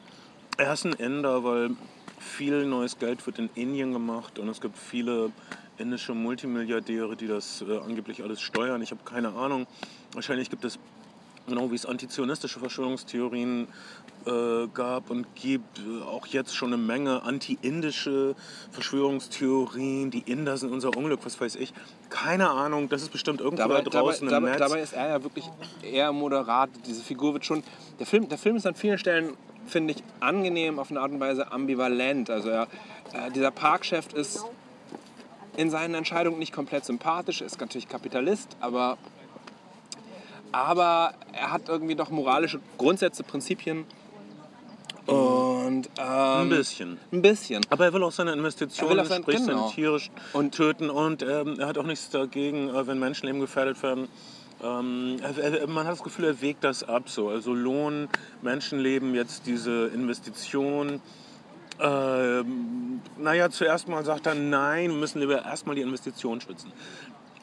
er 0.58 0.74
ist 0.74 0.86
ein 0.86 0.94
Inder, 0.94 1.44
weil 1.44 1.72
viel 2.20 2.66
neues 2.66 2.98
Geld 3.00 3.26
wird 3.26 3.40
in 3.40 3.50
Indien 3.56 3.94
gemacht 3.94 4.40
und 4.40 4.48
es 4.50 4.62
gibt 4.62 4.78
viele 4.78 5.32
indische 5.78 6.14
Multimilliardäre, 6.14 7.16
die 7.16 7.28
das 7.28 7.64
äh, 7.68 7.78
angeblich 7.80 8.24
alles 8.24 8.40
steuern. 8.42 8.82
Ich 8.82 8.92
habe 8.92 9.02
keine 9.04 9.30
Ahnung. 9.34 9.66
Wahrscheinlich 10.14 10.50
gibt 10.50 10.64
es 10.66 10.78
Genau 11.48 11.72
wie 11.72 11.76
es 11.76 11.88
antizionistische 11.88 12.60
Verschwörungstheorien 12.60 13.68
äh, 14.26 14.68
gab 14.74 15.10
und 15.10 15.36
gibt, 15.36 15.80
äh, 15.80 16.04
auch 16.04 16.28
jetzt 16.28 16.56
schon 16.56 16.74
eine 16.74 16.82
Menge 16.82 17.24
anti-indische 17.24 18.36
Verschwörungstheorien. 18.72 20.12
Die 20.12 20.20
Inder 20.20 20.58
sind 20.58 20.72
unser 20.72 20.96
Unglück, 20.96 21.20
was 21.24 21.40
weiß 21.40 21.56
ich. 21.56 21.74
Keine 22.10 22.50
Ahnung, 22.50 22.90
das 22.90 23.02
ist 23.02 23.12
bestimmt 23.12 23.42
irgendwo 23.42 23.64
Dabei, 23.64 23.82
da 23.82 23.90
draußen 23.90 24.28
dabei, 24.28 24.38
im 24.38 24.44
dabei, 24.44 24.52
Netz. 24.52 24.70
dabei 24.70 24.82
ist 24.82 24.94
er 24.94 25.10
ja 25.10 25.24
wirklich 25.24 25.50
eher 25.82 26.12
moderat. 26.12 26.70
Diese 26.86 27.04
Figur 27.04 27.34
wird 27.34 27.46
schon. 27.46 27.64
Der 28.00 28.06
Film, 28.06 28.30
der 28.30 28.38
Film 28.38 28.56
ist 28.56 28.66
an 28.66 28.76
vielen 28.76 28.98
Stellen, 28.98 29.34
finde 29.66 29.94
ich, 29.94 30.04
angenehm, 30.20 30.80
auf 30.80 30.92
eine 30.92 31.00
Art 31.02 31.12
und 31.12 31.20
Weise 31.20 31.52
ambivalent. 31.52 32.30
Also 32.30 32.50
er, 32.50 32.64
äh, 33.14 33.32
dieser 33.32 33.52
Parkchef 33.52 34.14
ist 34.14 34.46
in 35.58 35.70
seinen 35.70 35.96
Entscheidungen 35.96 36.40
nicht 36.40 36.54
komplett 36.54 36.86
sympathisch, 36.86 37.42
ist 37.42 37.60
natürlich 37.60 37.88
Kapitalist, 37.90 38.56
aber, 38.60 38.98
aber 40.52 41.14
er 41.34 41.52
hat 41.52 41.68
irgendwie 41.68 41.96
doch 41.96 42.10
moralische 42.10 42.60
Grundsätze, 42.78 43.24
Prinzipien. 43.24 43.86
Und 45.12 45.90
ähm, 45.98 46.06
ein 46.08 46.50
bisschen. 46.50 46.98
Ein 47.12 47.22
bisschen. 47.22 47.62
Aber 47.70 47.86
er 47.86 47.94
will 47.94 48.04
auch 48.04 48.12
seine 48.12 48.32
Er 48.32 48.38
Investitionen, 48.38 49.00
auch 49.00 49.06
sein- 49.06 49.22
sprich 49.24 49.38
genau. 49.38 49.68
sein 49.68 49.76
tierisch 49.76 50.12
Und- 50.34 50.54
töten 50.56 50.90
und 50.90 51.22
ähm, 51.24 51.60
er 51.60 51.68
hat 51.68 51.78
auch 51.78 51.86
nichts 51.86 52.10
dagegen, 52.10 52.70
äh, 52.70 52.88
wenn 52.88 53.00
Menschenleben 53.00 53.42
gefährdet 53.42 53.82
werden. 53.84 54.08
Ähm, 54.64 55.18
er, 55.22 55.38
er, 55.62 55.68
man 55.68 55.86
hat 55.86 55.94
das 55.94 56.04
Gefühl, 56.04 56.26
er 56.26 56.42
wägt 56.42 56.64
das 56.64 56.84
ab 56.84 57.10
so. 57.10 57.30
Also 57.30 57.54
Lohn, 57.54 58.08
Menschenleben, 58.42 59.16
jetzt 59.16 59.46
diese 59.48 59.88
Investition. 59.88 61.02
Ähm, 61.80 63.02
naja, 63.18 63.50
zuerst 63.50 63.88
mal 63.88 64.06
sagt 64.06 64.28
er, 64.28 64.36
nein, 64.36 64.92
wir 64.92 64.98
müssen 64.98 65.20
lieber 65.20 65.44
erstmal 65.44 65.76
die 65.76 65.82
Investition 65.82 66.40
schützen. 66.40 66.72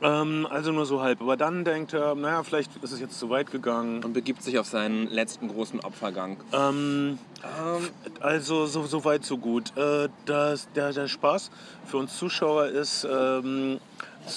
Ähm, 0.03 0.47
also 0.49 0.73
nur 0.73 0.87
so 0.87 1.01
halb. 1.01 1.21
Aber 1.21 1.37
dann 1.37 1.65
denkt 1.65 1.93
er, 1.93 2.15
naja, 2.15 2.43
vielleicht 2.43 2.77
ist 2.83 2.93
es 2.93 3.01
jetzt 3.01 3.19
zu 3.19 3.31
weit 3.31 3.51
gegangen. 3.51 4.05
und 4.05 4.13
begibt 4.13 4.43
sich 4.43 4.59
auf 4.59 4.67
seinen 4.67 5.09
letzten 5.09 5.49
großen 5.49 5.81
Opfergang. 5.81 6.37
Ähm, 6.53 7.19
Ähm, 7.45 7.89
also 8.21 8.67
so, 8.67 8.85
so 8.87 9.05
weit, 9.05 9.25
so 9.25 9.39
gut. 9.39 9.77
Äh, 9.77 10.09
das, 10.27 10.69
der, 10.73 10.93
der 10.93 11.09
Spaß 11.09 11.51
für 11.87 11.99
uns 11.99 12.17
Zuschauer 12.17 12.67
ist 12.67 13.07
ähm, 13.11 13.79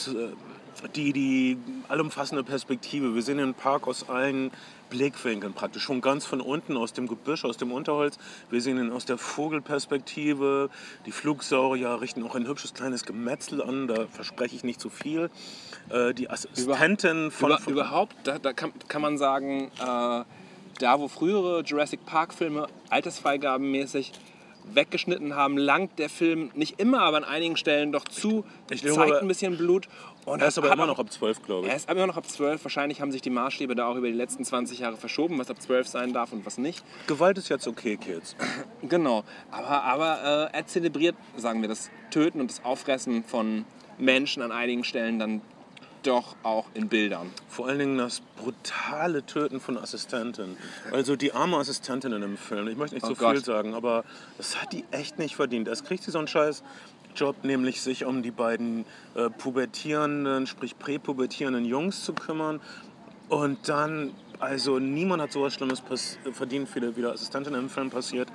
äh, 0.07 0.87
die, 0.95 1.13
die 1.13 1.57
allumfassende 1.87 2.43
Perspektive. 2.43 3.15
Wir 3.15 3.21
sehen 3.21 3.37
den 3.37 3.53
Park 3.53 3.87
aus 3.87 4.07
allen 4.09 4.51
Blickwinkeln 4.91 5.53
praktisch. 5.53 5.81
Schon 5.81 6.01
ganz 6.01 6.25
von 6.27 6.39
unten, 6.41 6.77
aus 6.77 6.93
dem 6.93 7.07
Gebüsch, 7.07 7.43
aus 7.45 7.57
dem 7.57 7.71
Unterholz. 7.71 8.19
Wir 8.51 8.61
sehen 8.61 8.77
ihn 8.77 8.91
aus 8.91 9.05
der 9.05 9.17
Vogelperspektive. 9.17 10.69
Die 11.07 11.11
Flugsaurier 11.11 11.99
richten 11.99 12.23
auch 12.23 12.35
ein 12.35 12.45
hübsches 12.47 12.75
kleines 12.75 13.05
Gemetzel 13.05 13.63
an. 13.63 13.87
Da 13.87 14.05
verspreche 14.07 14.55
ich 14.55 14.63
nicht 14.63 14.79
zu 14.79 14.89
viel. 14.91 15.31
Äh, 15.89 16.13
die 16.13 16.29
Assistentin 16.29 17.31
von... 17.31 17.49
Über, 17.49 17.57
von 17.59 17.73
überhaupt, 17.73 18.15
da, 18.25 18.37
da 18.37 18.53
kann, 18.53 18.73
kann 18.87 19.01
man 19.01 19.17
sagen, 19.17 19.71
äh, 19.79 20.23
da 20.79 20.99
wo 20.99 21.07
frühere 21.07 21.61
Jurassic 21.61 22.05
Park-Filme 22.05 22.67
altersfreigabenmäßig 22.89 24.11
weggeschnitten 24.73 25.35
haben, 25.35 25.57
langt 25.57 25.97
der 25.97 26.09
Film 26.09 26.51
nicht 26.53 26.79
immer, 26.79 27.01
aber 27.01 27.17
an 27.17 27.23
einigen 27.23 27.57
Stellen 27.57 27.91
doch 27.91 28.05
zu, 28.05 28.45
Ich 28.69 28.81
glaube, 28.81 28.95
zeigt 28.95 29.11
aber- 29.13 29.21
ein 29.21 29.27
bisschen 29.27 29.57
Blut. 29.57 29.87
Und 30.25 30.41
er 30.41 30.47
ist 30.49 30.57
aber 30.57 30.71
immer 30.71 30.85
noch 30.85 30.99
ab 30.99 31.11
12, 31.11 31.41
glaube 31.43 31.65
ich. 31.65 31.71
Er 31.71 31.77
ist 31.77 31.89
aber 31.89 31.99
immer 31.99 32.07
noch 32.07 32.17
ab 32.17 32.27
12. 32.27 32.63
Wahrscheinlich 32.63 33.01
haben 33.01 33.11
sich 33.11 33.21
die 33.21 33.29
Maßstäbe 33.31 33.73
da 33.75 33.87
auch 33.87 33.95
über 33.95 34.07
die 34.07 34.13
letzten 34.13 34.45
20 34.45 34.79
Jahre 34.79 34.97
verschoben, 34.97 35.39
was 35.39 35.49
ab 35.49 35.61
12 35.61 35.87
sein 35.87 36.13
darf 36.13 36.31
und 36.31 36.45
was 36.45 36.57
nicht. 36.57 36.83
Gewalt 37.07 37.37
ist 37.37 37.49
jetzt 37.49 37.67
okay, 37.67 37.97
Kids. 37.97 38.35
Genau. 38.83 39.23
Aber, 39.51 39.83
aber 39.83 40.49
äh, 40.51 40.57
er 40.57 40.65
zelebriert, 40.67 41.15
sagen 41.37 41.61
wir, 41.61 41.69
das 41.69 41.89
Töten 42.09 42.41
und 42.41 42.49
das 42.49 42.63
Auffressen 42.65 43.23
von 43.23 43.65
Menschen 43.97 44.41
an 44.43 44.51
einigen 44.51 44.83
Stellen 44.83 45.19
dann 45.19 45.41
doch 46.03 46.35
auch 46.41 46.65
in 46.73 46.87
Bildern. 46.89 47.29
Vor 47.47 47.67
allen 47.67 47.77
Dingen 47.79 47.97
das 47.99 48.21
brutale 48.37 49.23
Töten 49.25 49.59
von 49.59 49.77
Assistenten. 49.77 50.57
Also 50.91 51.15
die 51.15 51.31
arme 51.33 51.57
Assistentin 51.57 52.11
in 52.11 52.21
dem 52.21 52.37
Film. 52.37 52.67
Ich 52.67 52.75
möchte 52.75 52.95
nicht 52.95 53.03
Oh 53.05 53.09
zu 53.09 53.15
Gott. 53.15 53.35
viel 53.35 53.45
sagen, 53.45 53.75
aber 53.75 54.03
das 54.37 54.59
hat 54.61 54.73
die 54.73 54.83
echt 54.91 55.19
nicht 55.19 55.35
verdient. 55.35 55.67
Erst 55.67 55.85
kriegt 55.85 56.03
sie 56.03 56.09
so 56.11 56.17
einen 56.17 56.27
scheiß 56.27 56.63
Job, 57.15 57.43
nämlich 57.43 57.81
sich 57.81 58.05
um 58.05 58.23
die 58.23 58.31
beiden 58.31 58.85
äh, 59.15 59.29
pubertierenden, 59.29 60.47
sprich 60.47 60.77
präpubertierenden 60.77 61.65
Jungs 61.65 62.03
zu 62.03 62.13
kümmern. 62.13 62.59
Und 63.29 63.69
dann, 63.69 64.11
also 64.39 64.79
niemand 64.79 65.21
hat 65.21 65.31
sowas 65.31 65.53
Schlimmes 65.53 65.81
verdient, 66.33 66.73
wie 66.75 66.79
der, 66.79 66.95
wie 66.97 67.01
der 67.01 67.11
Assistentin 67.11 67.53
im 67.53 67.69
Film 67.69 67.89
passiert. 67.89 68.27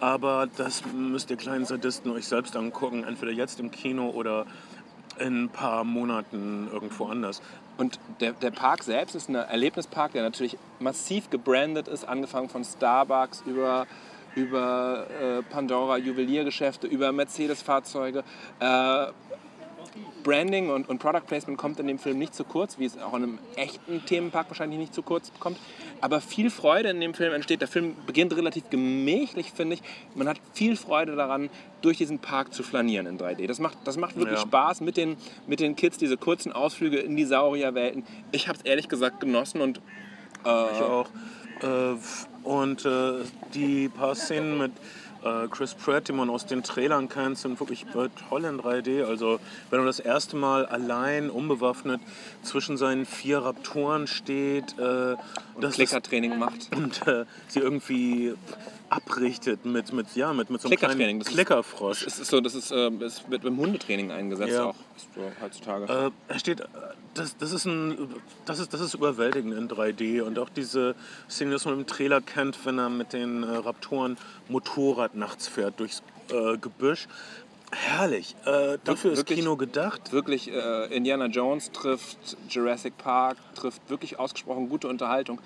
Aber 0.00 0.48
das 0.56 0.82
müsst 0.92 1.30
ihr 1.30 1.36
kleinen 1.36 1.66
Sadisten 1.66 2.10
euch 2.10 2.26
selbst 2.26 2.56
angucken. 2.56 3.04
Entweder 3.04 3.32
jetzt 3.32 3.60
im 3.60 3.70
Kino 3.70 4.10
oder 4.10 4.46
in 5.18 5.44
ein 5.44 5.48
paar 5.50 5.84
Monaten 5.84 6.68
irgendwo 6.72 7.06
anders. 7.06 7.42
Und 7.76 7.98
der, 8.20 8.32
der 8.32 8.50
Park 8.50 8.82
selbst 8.82 9.14
ist 9.14 9.28
ein 9.28 9.34
Erlebnispark, 9.34 10.12
der 10.12 10.22
natürlich 10.22 10.58
massiv 10.80 11.30
gebrandet 11.30 11.88
ist, 11.88 12.04
angefangen 12.04 12.48
von 12.48 12.64
Starbucks 12.64 13.42
über, 13.46 13.86
über 14.34 15.06
äh, 15.10 15.42
Pandora 15.42 15.98
Juweliergeschäfte, 15.98 16.86
über 16.86 17.12
Mercedes-Fahrzeuge. 17.12 18.24
Äh, 18.60 19.06
Branding 20.22 20.70
und, 20.70 20.88
und 20.88 20.98
Product 20.98 21.26
Placement 21.26 21.58
kommt 21.58 21.80
in 21.80 21.86
dem 21.86 21.98
Film 21.98 22.18
nicht 22.18 22.34
zu 22.34 22.44
kurz, 22.44 22.78
wie 22.78 22.84
es 22.84 22.98
auch 22.98 23.14
in 23.14 23.22
einem 23.22 23.38
echten 23.56 24.04
Themenpark 24.04 24.48
wahrscheinlich 24.48 24.78
nicht 24.78 24.94
zu 24.94 25.02
kurz 25.02 25.32
kommt. 25.40 25.58
Aber 26.00 26.20
viel 26.20 26.50
Freude 26.50 26.90
in 26.90 27.00
dem 27.00 27.14
Film 27.14 27.32
entsteht. 27.32 27.60
Der 27.60 27.68
Film 27.68 27.96
beginnt 28.06 28.34
relativ 28.36 28.68
gemächlich, 28.70 29.52
finde 29.52 29.74
ich. 29.74 29.82
Man 30.14 30.28
hat 30.28 30.38
viel 30.52 30.76
Freude 30.76 31.16
daran, 31.16 31.50
durch 31.80 31.96
diesen 31.96 32.18
Park 32.18 32.52
zu 32.52 32.62
flanieren 32.62 33.06
in 33.06 33.18
3D. 33.18 33.46
Das 33.46 33.58
macht, 33.58 33.78
das 33.84 33.96
macht 33.96 34.16
wirklich 34.16 34.38
Ja. 34.38 34.46
Spaß 34.46 34.82
mit 34.82 34.96
den, 34.96 35.16
mit 35.46 35.60
den 35.60 35.76
Kids, 35.76 35.96
diese 35.96 36.16
kurzen 36.18 36.52
Ausflüge 36.52 36.98
in 36.98 37.16
die 37.16 37.24
Saurierwelten. 37.24 38.04
Ich 38.32 38.48
habe 38.48 38.58
es 38.58 38.64
ehrlich 38.64 38.88
gesagt 38.88 39.20
genossen 39.20 39.60
und 39.62 39.80
Ich 40.42 40.46
auch. 40.46 41.08
Äh, 41.62 41.96
und 42.42 42.84
äh, 42.84 43.24
die 43.54 43.88
paar 43.88 44.14
Szenen 44.14 44.58
mit 44.58 44.72
äh, 45.22 45.48
Chris 45.48 45.74
Pratt, 45.74 46.08
die 46.08 46.12
man 46.12 46.30
aus 46.30 46.46
den 46.46 46.62
Trailern 46.62 47.08
kennt, 47.08 47.38
sind 47.38 47.60
wirklich 47.60 47.86
toll 48.28 48.44
in 48.44 48.60
3D. 48.60 49.04
Also 49.04 49.38
wenn 49.70 49.80
er 49.80 49.86
das 49.86 50.00
erste 50.00 50.36
Mal 50.36 50.66
allein, 50.66 51.30
unbewaffnet, 51.30 52.00
zwischen 52.42 52.76
seinen 52.76 53.04
vier 53.04 53.38
Raptoren 53.38 54.06
steht, 54.06 54.78
äh, 54.78 55.16
das 55.60 55.70
ist, 55.70 55.74
Klickertraining 55.74 56.38
macht. 56.38 56.74
und 56.74 57.06
äh, 57.06 57.24
sie 57.48 57.60
irgendwie 57.60 58.34
abrichtet 58.90 59.64
mit, 59.64 59.92
mit, 59.92 60.14
ja, 60.16 60.32
mit, 60.32 60.50
mit 60.50 60.60
so 60.60 60.68
einem 60.68 60.76
kleinen 60.76 61.18
das 61.20 61.28
ist- 61.28 61.34
Klickerfrosch. 61.34 62.04
Das 62.04 62.18
ist 62.18 62.30
so, 62.30 62.40
das 62.40 62.54
ist, 62.54 62.70
äh, 62.72 62.90
das 62.98 63.22
wird 63.30 63.42
beim 63.42 63.56
Hundetraining 63.56 64.10
eingesetzt 64.10 64.52
Ja. 64.52 64.64
auch 64.66 64.74
so 65.14 65.22
heutzutage. 65.40 65.84
Äh, 65.86 66.10
er 66.32 66.38
steht, 66.38 66.60
äh, 66.60 66.64
das, 67.14 67.36
das, 67.36 67.52
ist 67.52 67.64
ein, 67.66 67.96
das, 68.46 68.58
ist, 68.58 68.74
das 68.74 68.80
ist 68.80 68.94
überwältigend 68.94 69.54
in 69.56 69.68
3D 69.68 70.22
und 70.22 70.38
auch 70.38 70.48
diese 70.50 70.94
Szene, 71.28 71.56
die 71.56 71.64
man 71.68 71.78
im 71.80 71.86
Trailer 71.86 72.20
kennt, 72.20 72.64
wenn 72.66 72.78
er 72.78 72.88
mit 72.90 73.12
den 73.12 73.42
äh, 73.44 73.46
Raptoren 73.56 74.16
Motorrad 74.48 75.14
nachts 75.14 75.46
fährt 75.48 75.78
durchs 75.80 76.02
äh, 76.30 76.58
Gebüsch. 76.58 77.06
Herrlich. 77.72 78.34
Äh, 78.46 78.78
dafür 78.82 79.12
ist 79.12 79.18
wirklich- 79.18 79.38
Kino 79.38 79.56
gedacht. 79.56 80.12
wirklich 80.12 80.50
äh, 80.50 80.86
Indiana 80.92 81.26
Jones 81.26 81.70
trifft 81.70 82.36
Jurassic 82.48 82.98
Park, 82.98 83.36
trifft 83.54 83.88
wirklich 83.88 84.18
ausgesprochen 84.18 84.68
gute 84.68 84.88
Unterhaltung. 84.88 85.40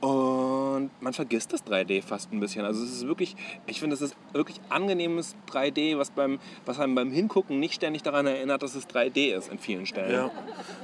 Und 0.00 0.90
man 1.00 1.12
vergisst 1.12 1.52
das 1.52 1.64
3D 1.66 2.02
fast 2.02 2.32
ein 2.32 2.38
bisschen. 2.38 2.64
Also 2.64 2.84
es 2.84 2.92
ist 2.92 3.06
wirklich, 3.08 3.34
ich 3.66 3.80
finde, 3.80 3.94
es 3.94 4.00
ist 4.00 4.14
wirklich 4.32 4.60
angenehmes 4.68 5.34
3D, 5.50 5.98
was, 5.98 6.10
beim, 6.10 6.38
was 6.66 6.78
einem 6.78 6.94
beim 6.94 7.10
Hingucken 7.10 7.58
nicht 7.58 7.74
ständig 7.74 8.02
daran 8.04 8.26
erinnert, 8.26 8.62
dass 8.62 8.76
es 8.76 8.86
3D 8.86 9.34
ist 9.36 9.50
in 9.50 9.58
vielen 9.58 9.86
Stellen. 9.86 10.12
Ja, 10.12 10.30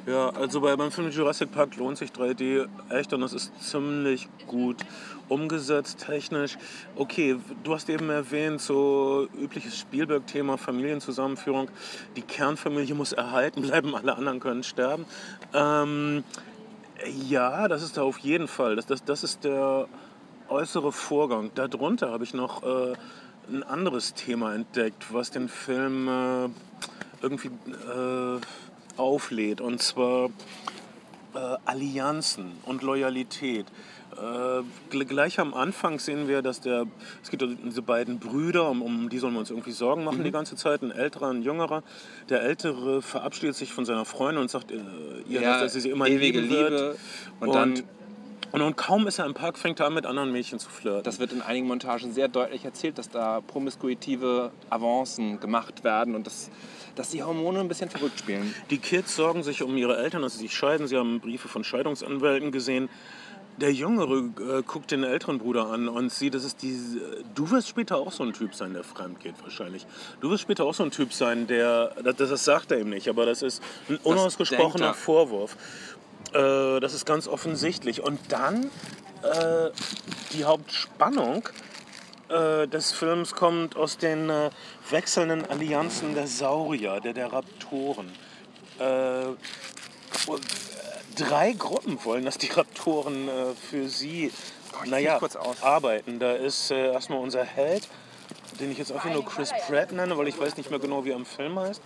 ja 0.07 0.31
also 0.31 0.61
bei, 0.61 0.75
beim 0.75 0.91
Film 0.91 1.11
Jurassic 1.11 1.53
Park 1.53 1.77
lohnt 1.77 1.99
sich 1.99 2.11
3D 2.11 2.67
echt 2.91 3.13
und 3.13 3.23
es 3.23 3.33
ist 3.33 3.53
ziemlich 3.63 4.29
gut 4.49 4.79
umgesetzt 5.29 6.05
technisch. 6.07 6.59
Okay, 6.97 7.37
du 7.63 7.75
hast 7.75 7.89
eben 7.89 8.11
erwähnt, 8.11 8.61
so 8.61 9.29
übliches 9.39 9.79
Spielberg-Thema, 9.79 10.59
Familienzusammenführung. 10.59 11.69
Die 12.17 12.23
Kernfamilie 12.23 12.95
muss 12.95 13.13
erhalten 13.13 13.63
bleiben, 13.63 13.95
alle 13.95 14.17
anderen 14.17 14.41
können 14.41 14.63
sterben. 14.63 15.05
Ähm, 15.55 16.25
ja, 17.07 17.69
das 17.69 17.83
ist 17.83 17.97
da 17.97 18.03
auf 18.03 18.19
jeden 18.19 18.49
Fall. 18.49 18.77
Das, 18.77 18.87
das, 18.87 19.05
das 19.05 19.25
ist 19.25 19.45
der 19.45 19.89
äußere 20.49 20.93
Vorgang. 20.93 21.51
Darunter 21.55 22.11
habe 22.11 22.25
ich 22.25 22.35
noch 22.35 22.63
äh, 22.63 22.95
ein 23.49 23.63
anderes 23.63 24.15
Thema 24.15 24.55
entdeckt, 24.55 25.13
was 25.13 25.31
den 25.31 25.49
Film 25.49 26.09
äh, 26.09 26.49
irgendwie 27.23 27.49
äh, 27.49 28.41
auflädt. 28.97 29.61
Und 29.61 29.83
zwar 29.83 30.31
äh, 31.35 31.57
Allianzen 31.65 32.53
und 32.65 32.83
Loyalität. 32.83 33.67
Äh, 34.17 34.95
gl- 34.95 35.05
gleich 35.05 35.41
am 35.41 35.55
Anfang 35.55 35.99
sehen 35.99 36.29
wir, 36.29 36.43
dass 36.43 36.61
der, 36.61 36.87
es 37.23 37.31
gibt 37.31 37.43
also 37.43 37.55
diese 37.55 37.83
beiden 37.83 38.19
Brüder, 38.19 38.71
um, 38.71 38.83
um 38.83 39.09
die 39.09 39.19
sollen 39.19 39.33
wir 39.35 39.41
uns 39.41 39.51
irgendwie 39.51 39.73
Sorgen 39.73 40.05
machen 40.05 40.25
die 40.25 40.31
ganze 40.31 40.57
Zeit, 40.57 40.83
ein 40.83 40.91
älterer, 40.91 41.31
ein 41.31 41.43
jüngerer. 41.43 41.83
Der 42.29 42.43
ältere 42.43 43.03
verabschiedet 43.03 43.57
sich 43.57 43.73
von 43.73 43.85
seiner 43.85 44.05
Freundin 44.05 44.43
und 44.43 44.51
sagt 44.51 44.71
äh, 44.71 44.77
ihr, 45.29 45.41
Ja, 45.43 45.61
dass 45.61 45.75
er 45.75 45.81
sie 45.81 45.91
immer 45.91 46.07
ewige 46.07 46.41
lieben 46.41 46.51
wird. 46.55 46.71
Liebe. 46.71 46.97
Und, 47.41 47.49
Und, 47.49 47.55
dann, 47.55 47.83
und, 48.53 48.63
und 48.63 48.77
kaum 48.77 49.07
ist 49.09 49.19
er 49.19 49.27
im 49.27 49.35
Park, 49.35 49.59
fängt 49.59 49.81
er 49.81 49.87
an 49.87 49.95
mit 49.95 50.07
anderen 50.07 50.31
Mädchen 50.31 50.59
zu 50.61 50.71
flirten. 50.71 51.03
das 51.03 51.19
wird 51.19 51.33
in 51.33 51.43
einigen 51.43 51.67
Montagen 51.67 52.13
sehr 52.13 52.29
deutlich 52.29 52.65
erzählt, 52.65 52.99
dass 52.99 53.09
da 53.11 53.41
promiskuitive 53.41 54.53
Avancen 54.71 55.41
gemacht 55.41 55.83
werden 55.83 56.15
und 56.15 56.27
dass, 56.27 56.51
dass 56.95 57.11
die 57.11 57.23
Hormone 57.25 57.59
ein 57.61 57.69
bisschen 57.69 57.91
verrückt 57.91 58.21
spielen. 58.21 58.55
Die 58.71 58.79
Kids 58.79 59.17
sorgen 59.17 59.43
sich 59.43 59.63
um 59.65 59.77
ihre 59.77 59.97
Eltern, 59.97 60.23
dass 60.23 60.35
sie 60.35 60.41
sich 60.41 60.55
scheiden. 60.55 60.87
Sie 60.87 60.97
haben 60.97 61.19
Briefe 61.19 61.49
von 61.49 61.65
Scheidungsanwälten 61.65 62.53
gesehen. 62.53 62.89
Der 63.59 63.73
Jüngere 63.73 64.59
äh, 64.59 64.63
guckt 64.63 64.91
den 64.91 65.05
älteren 65.05 65.39
Bruder 65.39 65.69
an 65.69 65.89
und 65.89 66.13
sieht, 66.13 66.35
das 66.35 66.45
ist 66.45 66.63
die. 66.63 66.77
Du 67.35 67.51
wirst 67.51 67.69
später 67.69 67.99
auch 67.99 68.11
so 68.11 68.25
ein 68.25 68.33
Typ 68.33 68.55
sein, 68.55 68.75
der 68.75 68.83
fremd 68.83 69.21
geht, 69.21 69.35
wahrscheinlich. 69.43 69.87
Du 70.21 70.31
wirst 70.31 70.43
später 70.43 70.65
auch 70.65 70.75
so 70.75 70.83
ein 70.83 70.91
Typ 70.91 71.13
sein, 71.13 71.47
der. 71.47 71.93
Das, 72.03 72.17
das 72.17 72.45
sagt 72.45 72.73
er 72.73 72.81
ihm 72.81 72.91
nicht, 72.91 73.09
aber 73.09 73.27
das 73.27 73.43
ist 73.43 73.63
ein 73.89 73.99
unausgesprochener 74.03 74.87
er. 74.87 74.95
Vorwurf. 74.95 75.57
Äh, 76.33 76.81
das 76.81 76.95
ist 76.95 77.07
ganz 77.07 77.29
offensichtlich. 77.29 78.03
Und 78.03 78.19
dann 78.29 78.65
äh, 79.23 79.71
die 80.33 80.45
Hauptspannung 80.45 81.49
äh, 82.29 82.67
des 82.67 82.93
Films 82.93 83.35
kommt 83.35 83.77
aus 83.77 83.99
den 83.99 84.31
äh, 84.31 84.51
wechselnden 84.91 85.45
Allianzen 85.49 86.15
der 86.15 86.27
Saurier, 86.27 87.01
der, 87.01 87.13
der 87.13 87.33
Raptoren. 87.33 88.11
Und, 90.27 90.41
äh, 90.41 90.74
drei 91.15 91.53
Gruppen 91.53 91.99
wollen, 92.05 92.25
dass 92.25 92.39
die 92.39 92.49
Raptoren 92.49 93.29
äh, 93.29 93.55
für 93.71 93.89
sie 93.89 94.33
ich 94.85 94.91
naja, 94.91 95.21
arbeiten. 95.61 96.19
Da 96.19 96.33
ist 96.33 96.71
äh, 96.71 96.93
erstmal 96.93 97.21
unser 97.21 97.45
Held, 97.45 97.89
den 98.61 98.71
ich 98.71 98.79
jetzt 98.79 98.93
einfach 98.93 99.11
nur 99.11 99.25
Chris 99.25 99.53
Pratt 99.67 99.93
nenne, 99.93 100.17
weil 100.19 100.29
ich 100.29 100.39
weiß 100.39 100.57
nicht 100.57 100.71
mehr 100.71 100.79
genau, 100.79 101.05
wie 101.05 101.11
er 101.11 101.17
im 101.17 101.27
Film 101.27 101.59
heißt. 101.59 101.81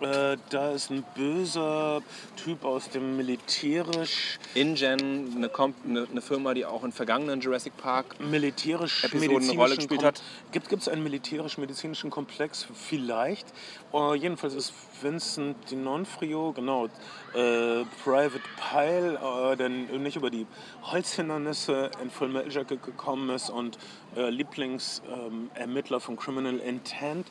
Äh, 0.00 0.36
da 0.50 0.72
ist 0.72 0.90
ein 0.90 1.04
böser 1.14 2.02
Typ 2.36 2.64
aus 2.64 2.90
dem 2.90 3.16
militärisch 3.16 4.38
InGen, 4.54 5.34
eine, 5.36 5.50
eine, 5.84 6.06
eine 6.10 6.20
Firma, 6.20 6.52
die 6.52 6.66
auch 6.66 6.84
in 6.84 6.92
vergangenen 6.92 7.40
Jurassic 7.40 7.76
Park 7.78 8.20
militärisch 8.20 9.04
Episoden 9.04 9.48
eine 9.48 9.58
Rolle 9.58 9.76
gespielt 9.76 10.04
hat. 10.04 10.22
Gibt 10.52 10.70
es 10.72 10.88
einen 10.88 11.02
militärisch-medizinischen 11.02 12.10
Komplex? 12.10 12.66
Vielleicht. 12.74 13.46
Uh, 13.92 14.14
jedenfalls 14.14 14.54
ist 14.54 14.74
Vincent 15.00 15.56
D'Onofrio, 15.70 16.52
genau, 16.52 16.86
äh, 17.34 17.84
Private 18.02 18.42
Pile, 18.56 19.18
äh, 19.52 19.56
der 19.56 19.68
nicht 19.68 20.16
über 20.16 20.30
die 20.30 20.46
Holzhindernisse 20.82 21.90
in 22.02 22.10
Full 22.10 22.28
Metal 22.28 22.50
Jacket 22.50 22.82
gekommen 22.82 23.30
ist 23.30 23.50
und 23.50 23.78
äh, 24.16 24.30
Lieblingsermittler 24.30 26.00
von 26.00 26.16
Criminal 26.16 26.58
Intent. 26.58 27.26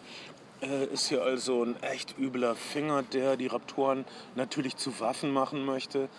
Äh, 0.65 0.85
ist 0.85 1.09
hier 1.09 1.23
also 1.23 1.63
ein 1.63 1.81
echt 1.83 2.17
übler 2.17 2.55
Finger, 2.55 3.03
der 3.03 3.37
die 3.37 3.47
Raptoren 3.47 4.05
natürlich 4.35 4.77
zu 4.77 4.99
Waffen 4.99 5.31
machen 5.31 5.63
möchte. 5.65 6.09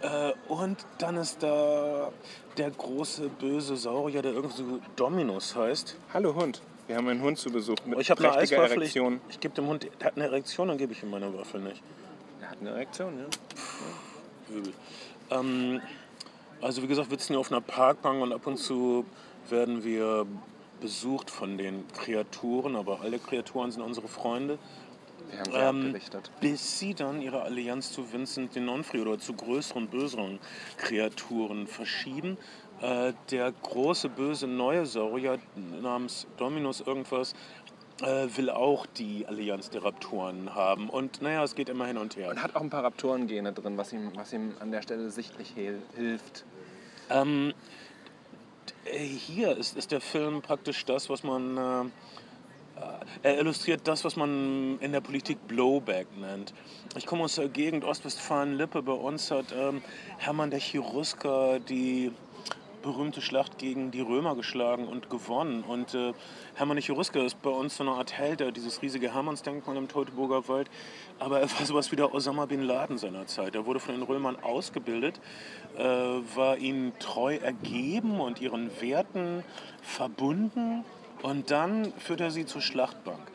Äh, 0.00 0.32
und 0.48 0.86
dann 0.98 1.16
ist 1.16 1.42
da 1.42 2.12
der 2.56 2.70
große 2.70 3.28
böse 3.28 3.76
Saurier, 3.76 4.22
der 4.22 4.32
irgendwie 4.32 4.56
so 4.56 4.80
Dominus 4.96 5.56
heißt. 5.56 5.96
Hallo 6.12 6.34
Hund. 6.34 6.62
Wir 6.86 6.96
haben 6.96 7.08
einen 7.08 7.22
Hund 7.22 7.38
zu 7.38 7.50
Besuch 7.50 7.76
mit 7.86 7.96
Oh, 7.96 8.00
Ich 8.00 8.10
habe 8.10 8.22
eine 8.22 8.36
Eiswaffel. 8.36 8.82
Ich, 8.82 8.96
Erektion. 8.96 9.20
ich 9.28 9.40
gebe 9.40 9.54
dem 9.54 9.66
Hund, 9.66 9.88
der 10.00 10.06
hat 10.06 10.16
eine 10.16 10.26
Erektion, 10.26 10.68
dann 10.68 10.78
gebe 10.78 10.92
ich 10.92 11.02
ihm 11.02 11.10
meine 11.10 11.36
Waffel 11.36 11.60
nicht. 11.60 11.82
Er 12.42 12.50
hat 12.50 12.58
eine 12.60 12.70
Erektion, 12.70 13.18
ja. 13.18 14.56
Übel. 14.56 14.72
Ähm, 15.30 15.80
also 16.60 16.82
wie 16.82 16.86
gesagt, 16.86 17.10
wir 17.10 17.18
sitzen 17.18 17.32
hier 17.32 17.40
auf 17.40 17.50
einer 17.50 17.62
Parkbank 17.62 18.22
und 18.22 18.32
ab 18.32 18.46
und 18.46 18.58
zu 18.58 19.06
werden 19.48 19.82
wir 19.82 20.26
besucht 20.84 21.30
von 21.30 21.56
den 21.56 21.88
Kreaturen, 21.94 22.76
aber 22.76 23.00
alle 23.00 23.18
Kreaturen 23.18 23.72
sind 23.72 23.80
unsere 23.80 24.06
Freunde. 24.06 24.58
Wir 25.30 25.38
haben 25.38 25.50
sie 25.50 25.56
Ähm, 25.56 25.86
abgerichtet. 25.86 26.30
bis 26.42 26.78
sie 26.78 26.92
dann 26.92 27.22
ihre 27.22 27.40
Allianz 27.40 27.90
zu 27.90 28.12
Vincent 28.12 28.54
D'Onofrio 28.54 29.00
oder 29.00 29.18
zu 29.18 29.32
größeren, 29.32 29.88
böseren 29.88 30.38
Kreaturen 30.76 31.66
verschieben. 31.66 32.36
Äh, 32.82 33.14
der 33.30 33.50
große, 33.62 34.10
böse 34.10 34.46
neue 34.46 34.84
Saurier 34.84 35.38
namens 35.80 36.26
Dominus 36.36 36.82
irgendwas 36.82 37.34
äh, 38.02 38.26
will 38.36 38.50
auch 38.50 38.84
die 38.84 39.24
Allianz 39.26 39.70
der 39.70 39.84
Raptoren 39.84 40.54
haben. 40.54 40.90
Und 40.90 41.22
naja, 41.22 41.44
es 41.44 41.54
geht 41.54 41.70
immer 41.70 41.86
hin 41.86 41.96
und 41.96 42.16
her. 42.16 42.28
Und 42.28 42.42
hat 42.42 42.54
auch 42.54 42.60
ein 42.60 42.68
paar 42.68 42.84
Raptorengene 42.84 43.54
drin, 43.54 43.78
was 43.78 43.90
ihm, 43.94 44.10
was 44.16 44.34
ihm 44.34 44.52
an 44.60 44.70
der 44.70 44.82
Stelle 44.82 45.08
sichtlich 45.08 45.54
hilft. 45.94 46.44
Ähm, 47.08 47.50
äh, 47.50 47.54
hier 48.92 49.56
ist, 49.56 49.76
ist 49.76 49.92
der 49.92 50.00
Film 50.00 50.42
praktisch 50.42 50.84
das, 50.84 51.08
was 51.08 51.22
man. 51.22 51.56
Äh, 51.56 51.84
äh, 52.80 53.04
er 53.22 53.38
illustriert 53.38 53.82
das, 53.84 54.04
was 54.04 54.16
man 54.16 54.78
in 54.80 54.92
der 54.92 55.00
Politik 55.00 55.46
Blowback 55.46 56.06
nennt. 56.18 56.52
Ich 56.96 57.06
komme 57.06 57.24
aus 57.24 57.36
der 57.36 57.48
Gegend 57.48 57.84
Ostwestfalen-Lippe. 57.84 58.82
Bei 58.82 58.92
uns 58.92 59.30
hat 59.30 59.54
ähm, 59.56 59.82
Hermann 60.18 60.50
der 60.50 60.60
Cherusker 60.60 61.60
die 61.60 62.12
berühmte 62.84 63.22
Schlacht 63.22 63.58
gegen 63.58 63.90
die 63.90 64.02
Römer 64.02 64.36
geschlagen 64.36 64.86
und 64.86 65.08
gewonnen. 65.08 65.64
Und 65.64 65.94
äh, 65.94 66.12
Hermann 66.54 66.76
der 66.76 66.84
Cherusker 66.84 67.24
ist 67.24 67.40
bei 67.40 67.50
uns 67.50 67.76
so 67.76 67.82
eine 67.82 67.92
Art 67.92 68.12
Held, 68.12 68.56
dieses 68.56 68.82
riesige 68.82 69.12
Hermannsdenkmal 69.12 69.76
im 69.76 69.88
Teutoburger 69.88 70.46
Wald. 70.48 70.68
Aber 71.18 71.40
er 71.40 71.50
war 71.50 71.66
sowas 71.66 71.90
wie 71.90 71.96
der 71.96 72.14
Osama 72.14 72.44
Bin 72.46 72.62
Laden 72.62 72.98
seiner 72.98 73.26
Zeit. 73.26 73.54
Er 73.54 73.64
wurde 73.64 73.80
von 73.80 73.94
den 73.94 74.02
Römern 74.02 74.36
ausgebildet, 74.36 75.18
äh, 75.76 75.82
war 75.82 76.58
ihnen 76.58 76.92
treu 76.98 77.36
ergeben 77.36 78.20
und 78.20 78.40
ihren 78.40 78.70
Werten 78.80 79.42
verbunden. 79.82 80.84
Und 81.22 81.50
dann 81.50 81.90
führt 81.98 82.20
er 82.20 82.30
sie 82.30 82.44
zur 82.44 82.60
Schlachtbank. 82.60 83.32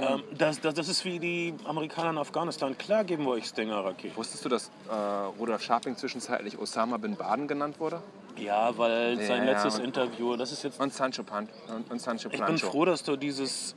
Ähm, 0.00 0.22
das, 0.36 0.60
das, 0.60 0.74
das 0.74 0.88
ist 0.88 1.04
wie 1.04 1.18
die 1.18 1.54
Amerikaner 1.64 2.10
in 2.10 2.18
Afghanistan. 2.18 2.76
Klar 2.76 3.04
geben 3.04 3.24
wir 3.24 3.30
euch 3.30 3.46
Stinger-Raketen. 3.46 4.16
Wusstest 4.16 4.44
du, 4.44 4.48
dass 4.48 4.70
äh, 4.90 4.94
Rudolf 5.38 5.62
Scharping 5.62 5.96
zwischenzeitlich 5.96 6.58
Osama 6.58 6.96
bin 6.98 7.16
Baden 7.16 7.46
genannt 7.48 7.80
wurde? 7.80 8.02
Ja, 8.40 8.76
weil 8.76 9.16
sein 9.16 9.46
Ja, 9.46 9.52
letztes 9.52 9.78
ja. 9.78 9.84
Interview, 9.84 10.36
das 10.36 10.52
ist 10.52 10.62
jetzt 10.62 10.80
Und 10.80 10.92
Sancho, 10.92 11.22
Pan 11.22 11.48
und, 11.74 11.90
und 11.90 12.00
Sancho 12.00 12.28
Ich 12.32 12.44
bin 12.44 12.58
froh, 12.58 12.84
dass 12.84 13.02
du 13.02 13.16
dieses 13.16 13.74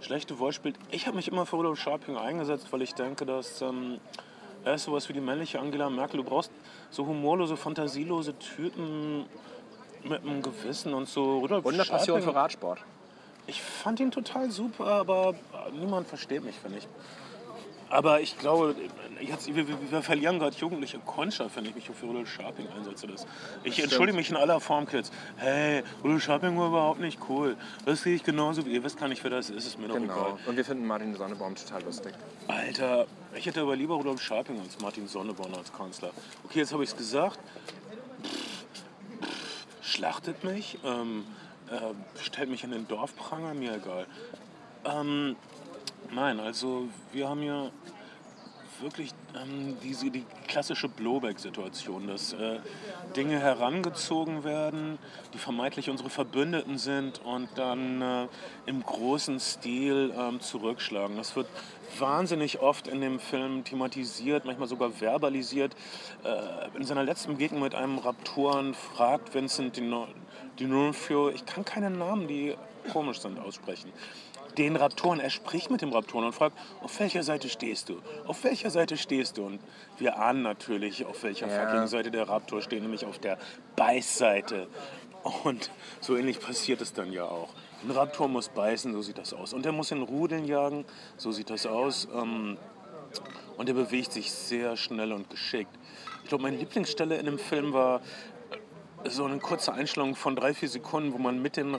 schlechte 0.00 0.38
Wortspiel. 0.38 0.74
Ich 0.90 1.06
habe 1.06 1.16
mich 1.16 1.28
immer 1.28 1.46
für 1.46 1.56
Rudolf 1.56 1.78
Scharping 1.78 2.16
eingesetzt, 2.16 2.66
weil 2.70 2.82
ich 2.82 2.94
denke, 2.94 3.26
dass 3.26 3.62
ähm, 3.62 4.00
er 4.64 4.74
ist 4.74 4.84
sowas 4.84 5.08
wie 5.08 5.12
die 5.12 5.20
männliche 5.20 5.60
Angela 5.60 5.88
Merkel. 5.90 6.18
Du 6.18 6.24
brauchst 6.24 6.50
so 6.90 7.06
humorlose, 7.06 7.56
fantasielose 7.56 8.38
Typen 8.38 9.26
mit 10.04 10.22
einem 10.22 10.42
Gewissen 10.42 10.94
und 10.94 11.08
so. 11.08 11.38
Rudolf 11.38 11.64
Und 11.64 11.74
eine 11.74 11.84
Passion 11.84 12.22
für 12.22 12.34
Radsport. 12.34 12.80
Ich 13.46 13.62
fand 13.62 14.00
ihn 14.00 14.10
total 14.10 14.50
super, 14.50 14.86
aber 14.86 15.34
niemand 15.72 16.08
versteht 16.08 16.44
mich, 16.44 16.56
finde 16.56 16.78
ich. 16.78 16.88
Aber 17.90 18.20
ich 18.20 18.38
glaube, 18.38 18.76
jetzt, 19.20 19.52
wir, 19.52 19.66
wir, 19.66 20.02
verlieren 20.02 20.38
gerade 20.38 20.56
jugendliche 20.56 20.98
Kundschaft, 21.00 21.56
wenn 21.56 21.64
ich 21.64 21.74
mich 21.74 21.90
für 21.90 22.06
Rudolf 22.06 22.30
Scharping 22.30 22.68
einsetze. 22.68 23.08
Das. 23.08 23.26
Ich 23.64 23.82
entschuldige 23.82 24.16
mich 24.16 24.30
in 24.30 24.36
aller 24.36 24.60
Form, 24.60 24.86
Kids. 24.86 25.10
Hey, 25.36 25.82
Rudolf 26.04 26.22
Scharping 26.22 26.56
war 26.56 26.68
überhaupt 26.68 27.00
nicht 27.00 27.18
cool. 27.28 27.56
Das 27.84 28.02
sehe 28.02 28.14
ich 28.14 28.22
genauso 28.22 28.64
wie 28.64 28.70
ihr. 28.70 28.84
wisst 28.84 28.98
gar 28.98 29.08
nicht, 29.08 29.22
wer 29.24 29.30
das 29.30 29.50
ist. 29.50 29.66
Ist 29.66 29.78
mir 29.78 29.88
doch 29.88 29.96
Genau. 29.96 30.12
egal. 30.12 30.38
Und 30.46 30.56
wir 30.56 30.64
finden 30.64 30.86
Martin 30.86 31.14
Sonnebaum 31.16 31.56
total 31.56 31.82
lustig. 31.82 32.14
Alter, 32.46 33.06
ich 33.34 33.44
hätte 33.46 33.60
aber 33.60 33.74
lieber 33.74 33.96
Rudolf 33.96 34.22
Scharping 34.22 34.60
als 34.60 34.80
Martin 34.80 35.08
Sonneborn 35.08 35.52
als 35.54 35.72
Kanzler. 35.72 36.12
Okay, 36.44 36.60
jetzt 36.60 36.72
habe 36.72 36.84
ich 36.84 36.90
es 36.90 36.96
gesagt. 36.96 37.40
Schlachtet 39.82 40.44
mich, 40.44 40.78
ähm, 40.84 41.24
äh, 41.68 42.22
stellt 42.22 42.48
mich 42.50 42.62
in 42.62 42.70
den 42.70 42.86
Dorfpranger, 42.86 43.54
mir 43.54 43.74
egal. 43.74 44.06
Ähm, 44.84 45.34
nein, 46.12 46.40
also 46.40 46.88
wir 47.12 47.28
haben 47.28 47.42
hier 47.42 47.70
wirklich 48.80 49.12
ähm, 49.40 49.76
diese, 49.82 50.10
die 50.10 50.24
klassische 50.48 50.88
Blowback-Situation, 50.88 52.06
dass 52.06 52.32
äh, 52.32 52.60
Dinge 53.16 53.38
herangezogen 53.38 54.44
werden, 54.44 54.98
die 55.34 55.38
vermeintlich 55.38 55.90
unsere 55.90 56.10
Verbündeten 56.10 56.78
sind 56.78 57.20
und 57.24 57.48
dann 57.56 58.02
äh, 58.02 58.28
im 58.66 58.82
großen 58.82 59.38
Stil 59.38 60.12
ähm, 60.16 60.40
zurückschlagen. 60.40 61.16
Das 61.16 61.36
wird 61.36 61.46
wahnsinnig 61.98 62.60
oft 62.60 62.88
in 62.88 63.00
dem 63.00 63.20
Film 63.20 63.64
thematisiert, 63.64 64.44
manchmal 64.44 64.68
sogar 64.68 64.90
verbalisiert. 64.90 65.74
Äh, 66.24 66.76
in 66.76 66.84
seiner 66.84 67.04
letzten 67.04 67.32
Begegnung 67.32 67.62
mit 67.62 67.74
einem 67.74 67.98
Raptoren 67.98 68.74
fragt 68.74 69.34
Vincent 69.34 69.76
D'Ono- 69.76 70.08
D'Onofrio, 70.58 71.30
ich 71.30 71.44
kann 71.46 71.64
keine 71.64 71.90
Namen, 71.90 72.28
die 72.28 72.56
komisch 72.92 73.20
sind, 73.20 73.38
aussprechen 73.38 73.92
den 74.58 74.76
Raptoren. 74.76 75.20
Er 75.20 75.30
spricht 75.30 75.70
mit 75.70 75.80
dem 75.82 75.92
Raptoren 75.92 76.26
und 76.26 76.32
fragt, 76.32 76.56
auf 76.82 76.98
welcher 77.00 77.22
Seite 77.22 77.48
stehst 77.48 77.88
du? 77.88 78.00
Auf 78.26 78.44
welcher 78.44 78.70
Seite 78.70 78.96
stehst 78.96 79.36
du? 79.38 79.44
Und 79.46 79.60
wir 79.98 80.18
ahnen 80.18 80.42
natürlich, 80.42 81.04
auf 81.04 81.22
welcher 81.22 81.48
Ja. 81.48 81.66
fucking 81.66 81.86
Seite 81.86 82.10
der 82.10 82.28
Raptor 82.28 82.62
steht, 82.62 82.82
nämlich 82.82 83.04
auf 83.06 83.18
der 83.18 83.38
Beißseite. 83.76 84.68
Und 85.44 85.70
so 86.00 86.16
ähnlich 86.16 86.40
passiert 86.40 86.80
es 86.80 86.92
dann 86.92 87.12
ja 87.12 87.24
auch. 87.24 87.50
Ein 87.82 87.90
Raptor 87.90 88.28
muss 88.28 88.48
beißen, 88.48 88.92
so 88.92 89.02
sieht 89.02 89.18
das 89.18 89.32
aus. 89.32 89.52
Und 89.52 89.64
er 89.66 89.72
muss 89.72 89.90
in 89.90 90.02
Rudeln 90.02 90.44
jagen, 90.44 90.84
so 91.16 91.32
sieht 91.32 91.50
das 91.50 91.66
aus. 91.66 92.08
Ähm, 92.14 92.58
Und 93.56 93.68
er 93.68 93.74
bewegt 93.74 94.12
sich 94.12 94.30
sehr 94.32 94.76
schnell 94.76 95.12
und 95.12 95.28
geschickt. 95.28 95.76
Ich 96.22 96.28
glaube, 96.28 96.42
meine 96.44 96.56
Lieblingsstelle 96.56 97.16
in 97.16 97.26
dem 97.26 97.38
Film 97.38 97.72
war 97.74 98.00
so 99.04 99.24
eine 99.24 99.38
kurze 99.38 99.72
Einstellung 99.74 100.14
von 100.14 100.34
drei, 100.36 100.54
vier 100.54 100.68
Sekunden, 100.68 101.12
wo 101.12 101.18
man 101.18 101.42
mit 101.42 101.56
den 101.56 101.76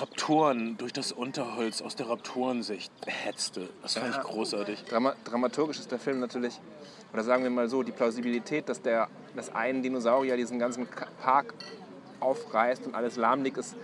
Raptoren 0.00 0.76
durch 0.76 0.92
das 0.92 1.12
Unterholz 1.12 1.82
aus 1.82 1.96
der 1.96 2.08
Raptorensicht 2.08 2.92
hetzte. 3.06 3.68
Das 3.82 3.94
fand 3.94 4.14
ich 4.14 4.20
großartig. 4.20 4.84
Drama 4.84 5.14
dramaturgisch 5.24 5.78
ist 5.78 5.90
der 5.90 5.98
Film 5.98 6.20
natürlich, 6.20 6.60
oder 7.12 7.24
sagen 7.24 7.42
wir 7.42 7.50
mal 7.50 7.68
so, 7.68 7.82
die 7.82 7.92
Plausibilität, 7.92 8.68
dass, 8.68 8.82
der, 8.82 9.08
dass 9.34 9.54
ein 9.54 9.82
Dinosaurier 9.82 10.36
diesen 10.36 10.58
ganzen 10.58 10.86
Park 11.20 11.54
aufreißt 12.20 12.86
und 12.86 12.94
alles 12.94 13.16
lahmlegt, 13.16 13.58
ist 13.58 13.76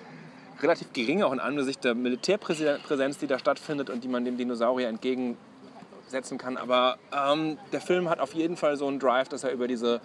relativ 0.60 0.92
gering, 0.92 1.22
auch 1.22 1.32
in 1.32 1.40
Angesicht 1.40 1.84
der 1.84 1.94
Militärpräsenz, 1.94 3.18
die 3.18 3.26
da 3.26 3.38
stattfindet 3.38 3.90
und 3.90 4.04
die 4.04 4.08
man 4.08 4.24
dem 4.24 4.36
Dinosaurier 4.36 4.88
entgegensetzen 4.88 6.38
kann. 6.38 6.56
Aber 6.56 6.98
ähm, 7.12 7.58
der 7.72 7.80
Film 7.80 8.08
hat 8.08 8.20
auf 8.20 8.34
jeden 8.34 8.56
Fall 8.56 8.76
so 8.76 8.86
einen 8.86 8.98
Drive, 8.98 9.28
dass 9.28 9.44
er 9.44 9.52
über 9.52 9.68
diese 9.68 10.00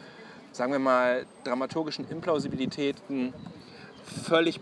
sagen 0.51 0.71
wir 0.71 0.79
mal, 0.79 1.25
dramaturgischen 1.43 2.09
Implausibilitäten 2.09 3.33
völlig, 4.23 4.59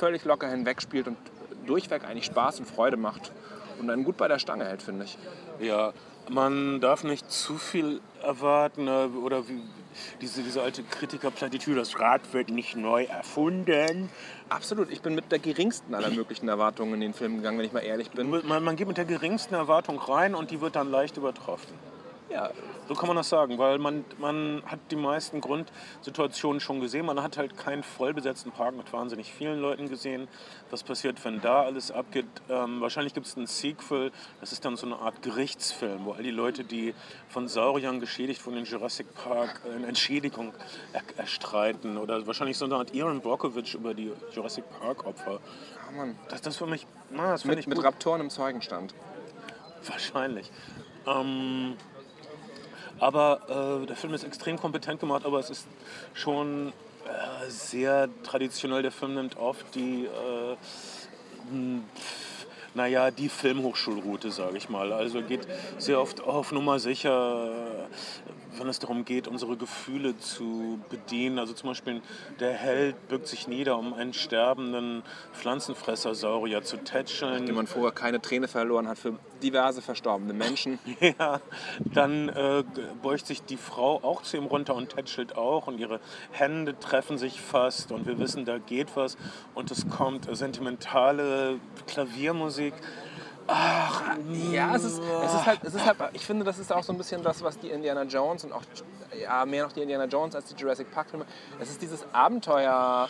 völlig 0.00 0.24
locker 0.24 0.48
hinwegspielt 0.48 1.06
und 1.06 1.18
durchweg 1.66 2.04
eigentlich 2.04 2.24
Spaß 2.24 2.58
und 2.60 2.66
Freude 2.66 2.96
macht 2.96 3.30
und 3.78 3.90
einen 3.90 4.02
gut 4.02 4.16
bei 4.16 4.28
der 4.28 4.38
Stange 4.38 4.64
hält, 4.64 4.82
finde 4.82 5.04
ich. 5.04 5.18
Ja, 5.60 5.92
man 6.28 6.80
darf 6.80 7.04
nicht 7.04 7.30
zu 7.30 7.58
viel 7.58 8.00
erwarten 8.22 8.88
äh, 8.88 9.08
oder 9.24 9.46
wie, 9.48 9.60
diese, 10.20 10.42
diese 10.42 10.62
alte 10.62 10.82
Kritikerplattitüde, 10.82 11.80
das 11.80 11.98
Rad 12.00 12.32
wird 12.32 12.48
nicht 12.48 12.76
neu 12.76 13.04
erfunden. 13.04 14.08
Absolut, 14.48 14.90
ich 14.90 15.02
bin 15.02 15.14
mit 15.14 15.30
der 15.30 15.38
geringsten 15.38 15.94
aller 15.94 16.10
möglichen 16.10 16.48
Erwartungen 16.48 16.94
in 16.94 17.00
den 17.00 17.14
Film 17.14 17.36
gegangen, 17.36 17.58
wenn 17.58 17.66
ich 17.66 17.72
mal 17.72 17.80
ehrlich 17.80 18.10
bin. 18.10 18.30
Man, 18.30 18.64
man 18.64 18.76
geht 18.76 18.88
mit 18.88 18.96
der 18.96 19.04
geringsten 19.04 19.54
Erwartung 19.54 19.98
rein 19.98 20.34
und 20.34 20.50
die 20.50 20.60
wird 20.60 20.76
dann 20.76 20.90
leicht 20.90 21.16
übertroffen. 21.18 21.74
Ja, 22.30 22.50
So 22.88 22.94
kann 22.94 23.08
man 23.08 23.16
das 23.16 23.28
sagen, 23.28 23.58
weil 23.58 23.78
man, 23.78 24.04
man 24.18 24.62
hat 24.64 24.78
die 24.92 24.96
meisten 24.96 25.40
Grundsituationen 25.40 26.60
schon 26.60 26.80
gesehen. 26.80 27.06
Man 27.06 27.20
hat 27.22 27.36
halt 27.36 27.56
keinen 27.56 27.82
vollbesetzten 27.82 28.52
Park 28.52 28.76
mit 28.76 28.92
wahnsinnig 28.92 29.32
vielen 29.32 29.60
Leuten 29.60 29.88
gesehen. 29.88 30.28
Was 30.70 30.84
passiert, 30.84 31.24
wenn 31.24 31.40
da 31.40 31.62
alles 31.62 31.90
abgeht? 31.90 32.26
Ähm, 32.48 32.80
wahrscheinlich 32.80 33.14
gibt 33.14 33.26
es 33.26 33.36
einen 33.36 33.46
Sequel. 33.46 34.12
Das 34.40 34.52
ist 34.52 34.64
dann 34.64 34.76
so 34.76 34.86
eine 34.86 34.96
Art 34.96 35.22
Gerichtsfilm, 35.22 36.04
wo 36.04 36.12
all 36.12 36.22
die 36.22 36.30
Leute, 36.30 36.62
die 36.62 36.94
von 37.28 37.48
Sauriern 37.48 37.98
geschädigt 37.98 38.40
von 38.40 38.54
den 38.54 38.64
Jurassic 38.64 39.12
Park 39.14 39.62
äh, 39.68 39.74
eine 39.74 39.88
Entschädigung 39.88 40.52
er 40.92 41.02
erstreiten. 41.16 41.96
Oder 41.98 42.26
wahrscheinlich 42.28 42.58
so 42.58 42.64
eine 42.64 42.76
Art 42.76 42.92
Aaron 42.94 43.20
Brockovich 43.20 43.74
über 43.74 43.92
die 43.92 44.12
Jurassic 44.32 44.64
Park 44.78 45.04
Opfer. 45.04 45.40
Ah, 45.88 45.92
Mann. 45.96 46.16
Das, 46.28 46.42
das 46.42 46.56
für 46.56 46.66
mich, 46.66 46.86
na, 47.10 47.32
das 47.32 47.42
finde 47.42 47.56
Mit, 47.56 47.64
ich 47.64 47.66
mit 47.66 47.76
gut. 47.76 47.84
Raptoren 47.86 48.20
im 48.20 48.30
Zeugenstand. 48.30 48.94
Wahrscheinlich. 49.84 50.50
Ähm, 51.06 51.76
aber 53.00 53.80
äh, 53.82 53.86
der 53.86 53.96
Film 53.96 54.14
ist 54.14 54.24
extrem 54.24 54.58
kompetent 54.58 55.00
gemacht, 55.00 55.24
aber 55.24 55.38
es 55.38 55.50
ist 55.50 55.66
schon 56.14 56.68
äh, 56.68 57.50
sehr 57.50 58.08
traditionell. 58.22 58.82
Der 58.82 58.92
Film 58.92 59.14
nimmt 59.14 59.36
oft 59.38 59.74
die, 59.74 60.04
äh, 60.04 60.56
m, 61.50 61.82
pf, 61.96 62.46
naja, 62.74 63.10
die 63.10 63.28
Filmhochschulroute, 63.28 64.30
sage 64.30 64.56
ich 64.56 64.68
mal. 64.68 64.92
Also 64.92 65.22
geht 65.22 65.48
sehr 65.78 66.00
oft 66.00 66.20
auf 66.20 66.52
Nummer 66.52 66.78
sicher, 66.78 67.50
äh, 67.50 68.58
wenn 68.58 68.68
es 68.68 68.78
darum 68.78 69.04
geht, 69.04 69.26
unsere 69.28 69.56
Gefühle 69.56 70.18
zu 70.18 70.78
bedienen. 70.90 71.38
Also 71.38 71.54
zum 71.54 71.70
Beispiel 71.70 72.02
der 72.38 72.52
Held 72.52 73.08
bückt 73.08 73.26
sich 73.26 73.48
nieder, 73.48 73.78
um 73.78 73.94
einen 73.94 74.12
sterbenden 74.12 75.02
Pflanzenfresser-Saurier 75.32 76.62
zu 76.62 76.76
tätscheln. 76.76 77.46
Dem 77.46 77.54
man 77.54 77.66
vorher 77.66 77.92
keine 77.92 78.20
Träne 78.20 78.48
verloren 78.48 78.88
hat 78.88 78.98
für 78.98 79.18
diverse 79.42 79.82
verstorbene 79.82 80.32
Menschen. 80.32 80.78
Ja, 81.18 81.40
dann 81.92 82.28
äh, 82.28 82.62
beugt 83.02 83.26
sich 83.26 83.42
die 83.42 83.56
Frau 83.56 83.96
auch 84.02 84.22
zu 84.22 84.36
ihm 84.36 84.44
runter 84.44 84.74
und 84.74 84.90
tätschelt 84.90 85.36
auch 85.36 85.66
und 85.66 85.78
ihre 85.78 85.98
Hände 86.30 86.78
treffen 86.78 87.18
sich 87.18 87.40
fast 87.40 87.90
und 87.90 88.06
wir 88.06 88.18
wissen, 88.18 88.44
da 88.44 88.58
geht 88.58 88.96
was 88.96 89.16
und 89.54 89.70
es 89.70 89.88
kommt 89.88 90.28
sentimentale 90.36 91.58
Klaviermusik. 91.86 92.74
Ach, 93.46 94.16
Ja, 94.52 94.74
es 94.76 94.84
ist, 94.84 94.98
es 94.98 95.34
ist 95.34 95.46
halt, 95.46 95.60
es 95.64 95.74
ist 95.74 95.84
halt, 95.84 95.96
ich 96.12 96.24
finde, 96.24 96.44
das 96.44 96.58
ist 96.58 96.72
auch 96.72 96.82
so 96.82 96.92
ein 96.92 96.98
bisschen 96.98 97.22
das, 97.22 97.42
was 97.42 97.58
die 97.58 97.68
Indiana 97.68 98.04
Jones 98.04 98.44
und 98.44 98.52
auch, 98.52 98.62
ja, 99.20 99.44
mehr 99.44 99.64
noch 99.64 99.72
die 99.72 99.82
Indiana 99.82 100.04
Jones 100.04 100.34
als 100.34 100.46
die 100.46 100.54
Jurassic 100.54 100.90
Park 100.90 101.10
Filme, 101.10 101.26
es 101.58 101.70
ist 101.70 101.82
dieses 101.82 102.04
Abenteuer 102.12 103.08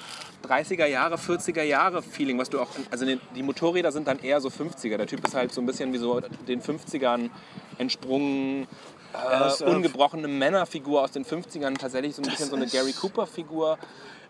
30er 0.48 0.86
Jahre, 0.86 1.16
40er 1.16 1.62
Jahre 1.62 2.02
Feeling, 2.02 2.38
was 2.38 2.48
du 2.48 2.60
auch, 2.60 2.68
also 2.90 3.04
die 3.06 3.42
Motorräder 3.42 3.92
sind 3.92 4.08
dann 4.08 4.18
eher 4.20 4.40
so 4.40 4.48
50er, 4.48 4.96
der 4.96 5.06
Typ 5.06 5.26
ist 5.26 5.34
halt 5.34 5.52
so 5.52 5.60
ein 5.60 5.66
bisschen 5.66 5.92
wie 5.92 5.98
so 5.98 6.20
den 6.20 6.62
50ern 6.62 7.30
entsprungen, 7.78 8.66
äh, 9.14 9.64
äh, 9.64 9.64
ungebrochene 9.64 10.28
Männerfigur 10.28 11.02
aus 11.02 11.12
den 11.12 11.24
50ern, 11.24 11.76
tatsächlich 11.78 12.14
so 12.14 12.22
ein 12.22 12.28
bisschen 12.28 12.50
so 12.50 12.56
eine 12.56 12.66
Gary 12.66 12.92
Cooper 12.92 13.26
Figur. 13.26 13.78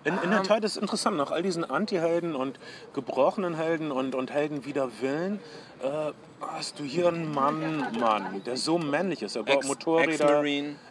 In, 0.03 0.17
in 0.23 0.31
der 0.31 0.43
Tat 0.43 0.65
ist 0.65 0.77
es 0.77 0.77
interessant, 0.79 1.19
nach 1.19 1.31
all 1.31 1.43
diesen 1.43 1.63
Anti-Helden 1.63 2.35
und 2.35 2.59
gebrochenen 2.95 3.55
Helden 3.55 3.93
und, 3.93 4.15
und 4.15 4.31
Helden 4.31 4.65
wider 4.65 4.89
Willen, 5.03 5.41
äh, 5.83 6.13
hast 6.41 6.79
du 6.79 6.85
hier 6.85 7.09
einen 7.09 7.31
Mann, 7.35 7.87
Mann, 8.01 8.43
der 8.47 8.57
so 8.57 8.79
männlich 8.79 9.21
ist. 9.21 9.37
Er 9.37 9.43
baut 9.43 9.57
Ex- 9.57 9.67
Motorräder, 9.67 10.43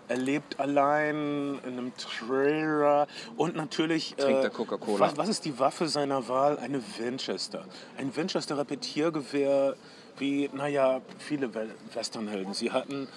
er 0.10 0.18
lebt 0.18 0.60
allein 0.60 1.60
in 1.66 1.74
einem 1.74 1.92
Trailer 1.98 3.08
und 3.36 3.56
natürlich... 3.56 4.14
äh, 4.20 4.22
Trinkt 4.22 4.44
er 4.44 4.50
Coca-Cola. 4.52 5.00
Was, 5.00 5.18
was 5.18 5.28
ist 5.30 5.44
die 5.46 5.58
Waffe 5.58 5.88
seiner 5.88 6.28
Wahl? 6.28 6.60
Eine 6.60 6.80
Winchester. 7.00 7.66
Ein 7.98 8.16
Winchester-Repetiergewehr, 8.16 9.76
wie, 10.20 10.50
naja, 10.54 11.02
viele 11.18 11.54
We- 11.56 11.70
Westernhelden. 11.94 12.54
Sie 12.54 12.72
hatten 12.72 13.08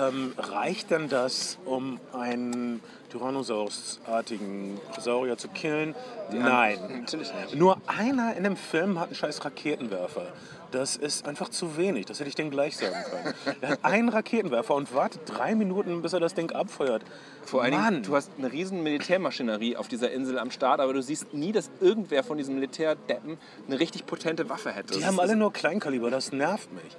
ähm, 0.00 0.32
reicht 0.36 0.90
denn 0.90 1.08
das, 1.08 1.58
um 1.64 2.00
einen 2.12 2.80
Tyrannosaurus-artigen 3.10 4.80
Saurier 5.00 5.36
zu 5.36 5.48
killen? 5.48 5.94
Nein. 6.32 6.78
Natürlich 7.00 7.32
nicht. 7.34 7.54
Nur 7.54 7.78
einer 7.86 8.36
in 8.36 8.44
dem 8.44 8.56
Film 8.56 8.98
hat 8.98 9.06
einen 9.06 9.14
scheiß 9.14 9.44
Raketenwerfer. 9.44 10.26
Das 10.72 10.96
ist 10.96 11.28
einfach 11.28 11.50
zu 11.50 11.76
wenig. 11.76 12.06
Das 12.06 12.18
hätte 12.18 12.28
ich 12.28 12.34
denen 12.34 12.50
gleich 12.50 12.76
sagen 12.76 12.96
können. 13.08 13.34
Er 13.60 13.68
hat 13.70 13.84
einen 13.84 14.08
Raketenwerfer 14.08 14.74
und 14.74 14.92
wartet 14.92 15.22
drei 15.26 15.54
Minuten, 15.54 16.02
bis 16.02 16.12
er 16.12 16.20
das 16.20 16.34
Ding 16.34 16.50
abfeuert. 16.50 17.02
Vor 17.44 17.62
allen. 17.62 17.72
Dingen, 17.72 18.02
du 18.02 18.16
hast 18.16 18.32
eine 18.36 18.50
riesen 18.50 18.82
Militärmaschinerie 18.82 19.76
auf 19.76 19.86
dieser 19.86 20.10
Insel 20.10 20.38
am 20.38 20.50
Start, 20.50 20.80
aber 20.80 20.92
du 20.92 21.00
siehst 21.00 21.32
nie, 21.32 21.52
dass 21.52 21.70
irgendwer 21.80 22.24
von 22.24 22.38
diesen 22.38 22.56
Militärdeppen 22.56 23.38
eine 23.68 23.78
richtig 23.78 24.06
potente 24.06 24.48
Waffe 24.48 24.72
hätte. 24.72 24.94
Die 24.94 25.00
Das 25.00 25.08
haben 25.08 25.20
alle 25.20 25.36
nur 25.36 25.52
Kleinkaliber, 25.52 26.10
das 26.10 26.32
nervt 26.32 26.72
mich. 26.72 26.96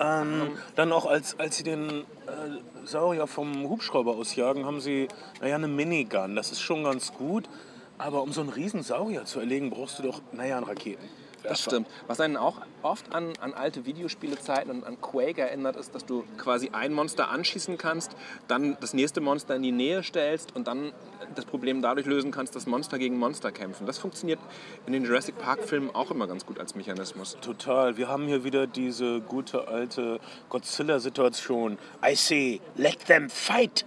Ähm, 0.00 0.56
dann 0.76 0.92
auch, 0.92 1.04
als, 1.04 1.38
als 1.38 1.58
sie 1.58 1.62
den 1.62 1.90
äh, 1.90 2.84
Saurier 2.84 3.26
vom 3.26 3.68
Hubschrauber 3.68 4.16
ausjagen, 4.16 4.64
haben 4.64 4.80
sie, 4.80 5.08
naja, 5.40 5.56
eine 5.56 5.68
Minigun. 5.68 6.34
Das 6.34 6.52
ist 6.52 6.60
schon 6.62 6.84
ganz 6.84 7.12
gut. 7.12 7.48
Aber 7.98 8.22
um 8.22 8.32
so 8.32 8.40
einen 8.40 8.48
riesen 8.48 8.82
Saurier 8.82 9.26
zu 9.26 9.40
erlegen, 9.40 9.68
brauchst 9.68 9.98
du 9.98 10.02
doch, 10.02 10.22
naja, 10.32 10.56
einen 10.56 10.64
Raketen. 10.64 11.06
Das 11.42 11.62
stimmt. 11.62 11.88
Was 12.06 12.20
einen 12.20 12.36
auch 12.36 12.60
oft 12.82 13.14
an, 13.14 13.32
an 13.40 13.54
alte 13.54 13.86
Videospielezeiten 13.86 14.70
und 14.70 14.84
an 14.84 15.00
Quake 15.00 15.40
erinnert, 15.40 15.76
ist, 15.76 15.94
dass 15.94 16.04
du 16.04 16.24
quasi 16.38 16.70
ein 16.72 16.92
Monster 16.92 17.30
anschießen 17.30 17.78
kannst, 17.78 18.12
dann 18.48 18.76
das 18.80 18.94
nächste 18.94 19.20
Monster 19.20 19.56
in 19.56 19.62
die 19.62 19.72
Nähe 19.72 20.02
stellst 20.02 20.54
und 20.54 20.66
dann 20.66 20.92
das 21.34 21.44
Problem 21.44 21.82
dadurch 21.82 22.06
lösen 22.06 22.30
kannst, 22.30 22.56
dass 22.56 22.66
Monster 22.66 22.98
gegen 22.98 23.18
Monster 23.18 23.52
kämpfen. 23.52 23.86
Das 23.86 23.98
funktioniert 23.98 24.40
in 24.86 24.92
den 24.92 25.04
Jurassic 25.04 25.38
Park-Filmen 25.38 25.94
auch 25.94 26.10
immer 26.10 26.26
ganz 26.26 26.46
gut 26.46 26.58
als 26.58 26.74
Mechanismus. 26.74 27.36
Total. 27.40 27.96
Wir 27.96 28.08
haben 28.08 28.26
hier 28.26 28.44
wieder 28.44 28.66
diese 28.66 29.20
gute 29.20 29.68
alte 29.68 30.20
Godzilla-Situation. 30.48 31.78
I 32.04 32.14
say, 32.14 32.60
let 32.76 33.06
them 33.06 33.28
fight. 33.28 33.84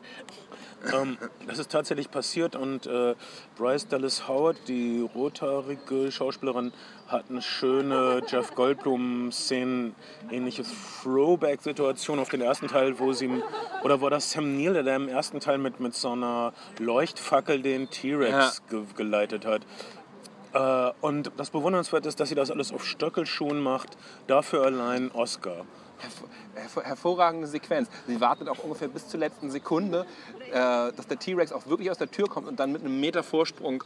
Ähm, 0.91 1.17
das 1.47 1.59
ist 1.59 1.71
tatsächlich 1.71 2.11
passiert 2.11 2.55
und 2.55 2.85
äh, 2.85 3.15
Bryce 3.57 3.87
Dallas 3.87 4.27
Howard, 4.27 4.57
die 4.67 5.07
rothaarige 5.15 6.11
Schauspielerin, 6.11 6.73
hat 7.07 7.25
eine 7.29 7.41
schöne 7.41 8.21
Jeff 8.27 8.55
Goldblum-Szenen, 8.55 9.95
ähnliche 10.31 10.63
Throwback-Situation 11.03 12.19
auf 12.19 12.29
den 12.29 12.41
ersten 12.41 12.67
Teil, 12.67 12.99
wo 12.99 13.13
sie, 13.13 13.29
oder 13.83 14.01
war 14.01 14.09
das 14.09 14.31
Sam 14.31 14.57
Neill, 14.57 14.83
der 14.83 14.95
im 14.95 15.07
ersten 15.07 15.39
Teil 15.39 15.57
mit, 15.57 15.79
mit 15.79 15.93
so 15.95 16.11
einer 16.11 16.53
Leuchtfackel 16.79 17.61
den 17.61 17.89
T-Rex 17.89 18.63
ge 18.69 18.83
geleitet 18.95 19.45
hat. 19.45 19.61
Äh, 20.53 20.91
und 21.01 21.31
das 21.37 21.49
Bewundernswerte 21.49 22.09
ist, 22.09 22.19
dass 22.19 22.29
sie 22.29 22.35
das 22.35 22.51
alles 22.51 22.71
auf 22.71 22.85
Stöckelschuhen 22.85 23.59
macht. 23.61 23.97
Dafür 24.27 24.63
allein 24.63 25.11
Oscar. 25.11 25.65
Hervor, 26.03 26.27
hervor, 26.55 26.83
hervorragende 26.83 27.47
Sequenz. 27.47 27.87
Sie 28.07 28.19
wartet 28.19 28.49
auch 28.49 28.59
ungefähr 28.59 28.89
bis 28.89 29.07
zur 29.07 29.21
letzten 29.21 29.49
Sekunde, 29.49 30.05
äh, 30.51 30.51
dass 30.51 31.07
der 31.07 31.17
T-Rex 31.17 31.53
auch 31.53 31.65
wirklich 31.67 31.89
aus 31.89 31.97
der 31.97 32.11
Tür 32.11 32.27
kommt 32.27 32.45
und 32.45 32.59
dann 32.59 32.73
mit 32.73 32.81
einem 32.81 32.99
Meter 32.99 33.23
Vorsprung 33.23 33.85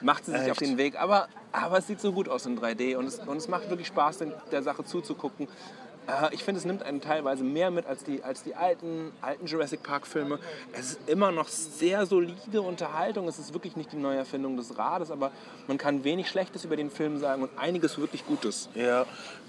macht 0.00 0.26
sie 0.26 0.30
sich 0.30 0.42
Echt? 0.42 0.50
auf 0.52 0.58
den 0.58 0.78
Weg. 0.78 1.00
Aber, 1.00 1.26
aber 1.50 1.78
es 1.78 1.88
sieht 1.88 2.00
so 2.00 2.12
gut 2.12 2.28
aus 2.28 2.46
in 2.46 2.56
3D 2.56 2.94
und 2.96 3.06
es, 3.06 3.18
und 3.18 3.36
es 3.36 3.48
macht 3.48 3.68
wirklich 3.68 3.88
Spaß, 3.88 4.18
der 4.52 4.62
Sache 4.62 4.84
zuzugucken. 4.84 5.48
Äh, 6.06 6.34
ich 6.34 6.44
finde, 6.44 6.58
es 6.58 6.64
nimmt 6.64 6.82
einen 6.82 7.00
teilweise 7.00 7.44
mehr 7.44 7.70
mit 7.70 7.86
als 7.86 8.04
die, 8.04 8.22
als 8.22 8.42
die 8.42 8.54
alten, 8.54 9.12
alten 9.20 9.46
Jurassic 9.46 9.82
Park-Filme. 9.82 10.38
Es 10.72 10.92
ist 10.92 11.08
immer 11.08 11.32
noch 11.32 11.48
sehr 11.48 12.06
solide 12.06 12.62
Unterhaltung. 12.62 13.28
Es 13.28 13.38
ist 13.38 13.52
wirklich 13.52 13.76
nicht 13.76 13.92
die 13.92 13.96
Neuerfindung 13.96 14.56
des 14.56 14.76
Rades, 14.78 15.10
aber 15.10 15.30
man 15.66 15.78
kann 15.78 16.04
wenig 16.04 16.28
Schlechtes 16.28 16.64
über 16.64 16.76
den 16.76 16.90
Film 16.90 17.18
sagen 17.18 17.42
und 17.42 17.50
einiges 17.58 17.98
wirklich 17.98 18.24
Gutes. 18.26 18.68
Ja, 18.74 19.06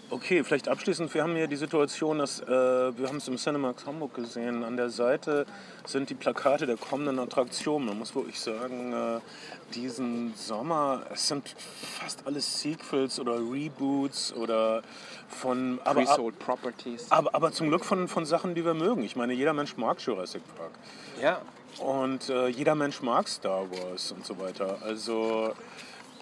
okay, 0.09 0.43
vielleicht 0.43 0.67
abschließend. 0.67 1.13
Wir 1.13 1.23
haben 1.23 1.35
hier 1.35 1.47
die 1.47 1.55
Situation, 1.55 2.19
dass 2.19 2.39
äh, 2.41 2.47
wir 2.47 3.07
haben 3.07 3.17
es 3.17 3.27
im 3.27 3.37
Cinemax 3.37 3.85
Hamburg 3.85 4.13
gesehen. 4.13 4.63
An 4.63 4.77
der 4.77 4.89
Seite 4.89 5.45
sind 5.85 6.09
die 6.09 6.15
Plakate 6.15 6.65
der 6.65 6.77
kommenden 6.77 7.19
Attraktionen. 7.19 7.87
Man 7.87 7.99
muss 7.99 8.15
wirklich 8.15 8.39
sagen, 8.39 8.93
äh, 8.93 9.19
diesen 9.73 10.33
Sommer, 10.35 11.01
es 11.11 11.27
sind 11.27 11.55
fast 11.99 12.25
alles 12.25 12.61
Sequels 12.61 13.19
oder 13.19 13.35
Reboots 13.35 14.33
oder 14.33 14.81
von. 15.27 15.79
Aber, 15.83 16.03
Pre-sold 16.03 16.39
Properties. 16.47 17.11
aber, 17.11 17.35
aber 17.35 17.51
zum 17.51 17.67
Glück 17.67 17.83
von, 17.83 18.07
von 18.07 18.25
Sachen, 18.25 18.55
die 18.55 18.63
wir 18.63 18.73
mögen. 18.73 19.03
Ich 19.03 19.15
meine, 19.17 19.33
jeder 19.33 19.53
Mensch 19.53 19.75
mag 19.75 19.99
Jurassic 20.01 20.41
Park. 20.55 20.71
Ja, 21.21 21.41
Und 21.79 22.29
äh, 22.29 22.47
jeder 22.47 22.73
Mensch 22.75 23.01
mag 23.01 23.27
Star 23.27 23.69
Wars 23.69 24.13
und 24.13 24.25
so 24.25 24.39
weiter. 24.39 24.77
Also 24.81 25.53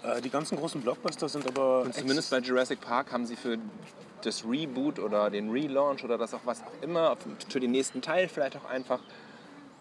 äh, 0.03 0.21
die 0.21 0.31
ganzen 0.31 0.57
großen 0.57 0.81
Blockbuster 0.81 1.29
sind 1.29 1.45
aber 1.47 1.81
Und 1.83 1.93
zumindest 1.93 2.31
bei 2.31 2.39
Jurassic 2.39 2.81
Park 2.81 3.11
haben 3.11 3.25
sie 3.27 3.35
für 3.35 3.57
das 4.23 4.43
Reboot 4.43 4.97
oder 4.97 5.29
den 5.29 5.51
Relaunch 5.51 6.03
oder 6.03 6.17
das 6.17 6.33
auch 6.33 6.41
was 6.45 6.61
auch 6.61 6.81
immer, 6.83 7.15
für 7.47 7.59
den 7.59 7.71
nächsten 7.71 8.01
Teil 8.01 8.27
vielleicht 8.27 8.57
auch 8.57 8.65
einfach, 8.65 8.99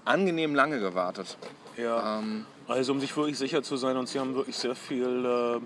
angenehm 0.05 0.55
lange 0.55 0.79
gewartet. 0.81 1.39
Ja. 1.79 2.19
Ähm, 2.19 2.45
Also 2.69 2.93
um 2.93 3.01
sich 3.01 3.17
wirklich 3.17 3.39
sicher 3.39 3.63
zu 3.63 3.77
sein 3.77 3.97
und 3.97 4.09
sie 4.09 4.21
haben 4.21 4.35
wirklich 4.35 4.57
sehr 4.57 4.75
viel 4.75 5.25
äh, 5.25 5.61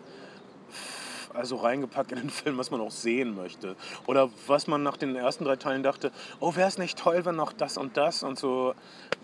also 1.35 1.57
reingepackt 1.57 2.13
in 2.13 2.19
den 2.19 2.31
Film, 2.39 2.59
was 2.59 2.71
man 2.71 2.81
auch 2.81 2.91
sehen 2.91 3.35
möchte. 3.35 3.77
Oder 4.07 4.31
was 4.47 4.67
man 4.67 4.83
nach 4.83 4.97
den 4.97 5.17
ersten 5.17 5.45
drei 5.45 5.57
Teilen 5.57 5.83
dachte, 5.83 6.13
oh, 6.41 6.55
wäre 6.57 6.69
es 6.69 6.79
nicht 6.79 6.99
toll, 6.99 7.25
wenn 7.25 7.37
noch 7.37 7.53
das 7.53 7.77
und 7.77 7.97
das 7.97 8.23
und 8.23 8.39
so. 8.39 8.75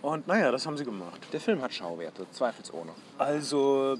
Und 0.02 0.26
naja, 0.26 0.50
das 0.50 0.66
haben 0.66 0.76
sie 0.76 0.84
gemacht. 0.84 1.20
der 1.32 1.40
Film 1.40 1.62
hat 1.62 1.72
Schauwerte, 1.72 2.26
zweifelsohne. 2.30 2.92
Also 3.18 3.96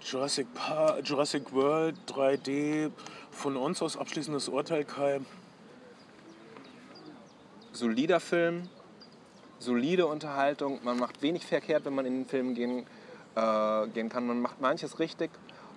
Jurassic, 0.00 0.52
Park, 0.54 1.00
Jurassic 1.04 1.52
World 1.52 1.96
3D, 2.08 2.90
von 3.30 3.56
uns 3.56 3.80
aus 3.82 3.96
abschließendes 3.96 4.48
Urteil, 4.48 4.84
Kai. 4.84 5.20
solider 7.72 8.20
Film, 8.20 8.68
solide 9.58 10.06
Unterhaltung. 10.06 10.80
Man 10.82 10.98
macht 10.98 11.22
wenig 11.22 11.46
verkehrt, 11.46 11.84
wenn 11.84 11.94
man 11.94 12.04
in 12.04 12.14
den 12.20 12.26
Film 12.26 12.54
gehen, 12.54 12.86
äh, 13.34 13.86
gehen 13.88 14.08
kann. 14.08 14.26
Man 14.26 14.40
macht 14.40 14.60
manches 14.60 14.98
richtig. 14.98 15.30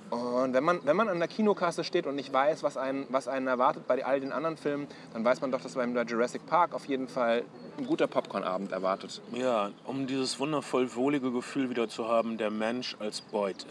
Und 0.10 0.54
wenn 0.54 0.64
man, 0.64 0.80
wenn 0.84 0.96
man 0.96 1.10
an 1.10 1.20
der 1.20 1.28
Kinokasse 1.28 1.84
steht 1.84 2.06
und 2.06 2.16
nicht 2.16 2.32
weiß, 2.32 2.64
was 2.64 2.78
einen, 2.78 3.06
was 3.10 3.28
einen 3.28 3.48
erwartet 3.48 3.88
bei 3.88 4.06
all 4.06 4.20
den 4.20 4.32
anderen 4.32 4.58
Filmen, 4.58 4.88
dann 5.14 5.26
weiß 5.26 5.42
man 5.42 5.52
doch, 5.52 5.62
dass 5.62 5.74
beim 5.74 5.96
Jurassic 6.08 6.46
Park 6.46 6.74
auf 6.74 6.86
jeden 6.86 7.08
Fall 7.08 7.44
ein 7.78 7.86
guter 7.86 8.08
Popcorn-Abend 8.08 8.72
erwartet. 8.72 9.22
Ja, 9.34 9.72
um 9.86 10.08
dieses 10.08 10.40
wundervoll 10.40 10.96
wohlige 10.96 11.32
Gefühl 11.32 11.70
wieder 11.70 11.90
zu 11.90 12.08
haben, 12.08 12.38
der 12.38 12.52
Mensch 12.52 12.96
als 13.00 13.22
Beute. 13.22 13.66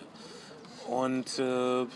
Und 0.88 1.38
äh, 1.38 1.86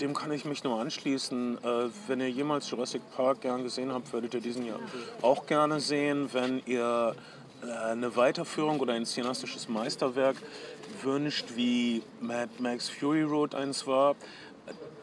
dem 0.00 0.14
kann 0.14 0.32
ich 0.32 0.44
mich 0.44 0.64
nur 0.64 0.80
anschließen. 0.80 1.58
Äh, 1.62 1.88
wenn 2.06 2.20
ihr 2.20 2.30
jemals 2.30 2.70
Jurassic 2.70 3.02
Park 3.14 3.42
gern 3.42 3.62
gesehen 3.62 3.92
habt, 3.92 4.12
werdet 4.12 4.34
ihr 4.34 4.40
diesen 4.40 4.66
ja 4.66 4.74
auch 5.22 5.46
gerne 5.46 5.80
sehen. 5.80 6.30
Wenn 6.32 6.62
ihr 6.66 7.14
eine 7.62 8.16
Weiterführung 8.16 8.80
oder 8.80 8.94
ein 8.94 9.04
cineastisches 9.04 9.68
Meisterwerk 9.68 10.36
wünscht, 11.02 11.46
wie 11.54 12.02
Mad 12.20 12.50
Max 12.58 12.88
Fury 12.88 13.22
Road 13.22 13.54
eins 13.54 13.86
war, 13.86 14.16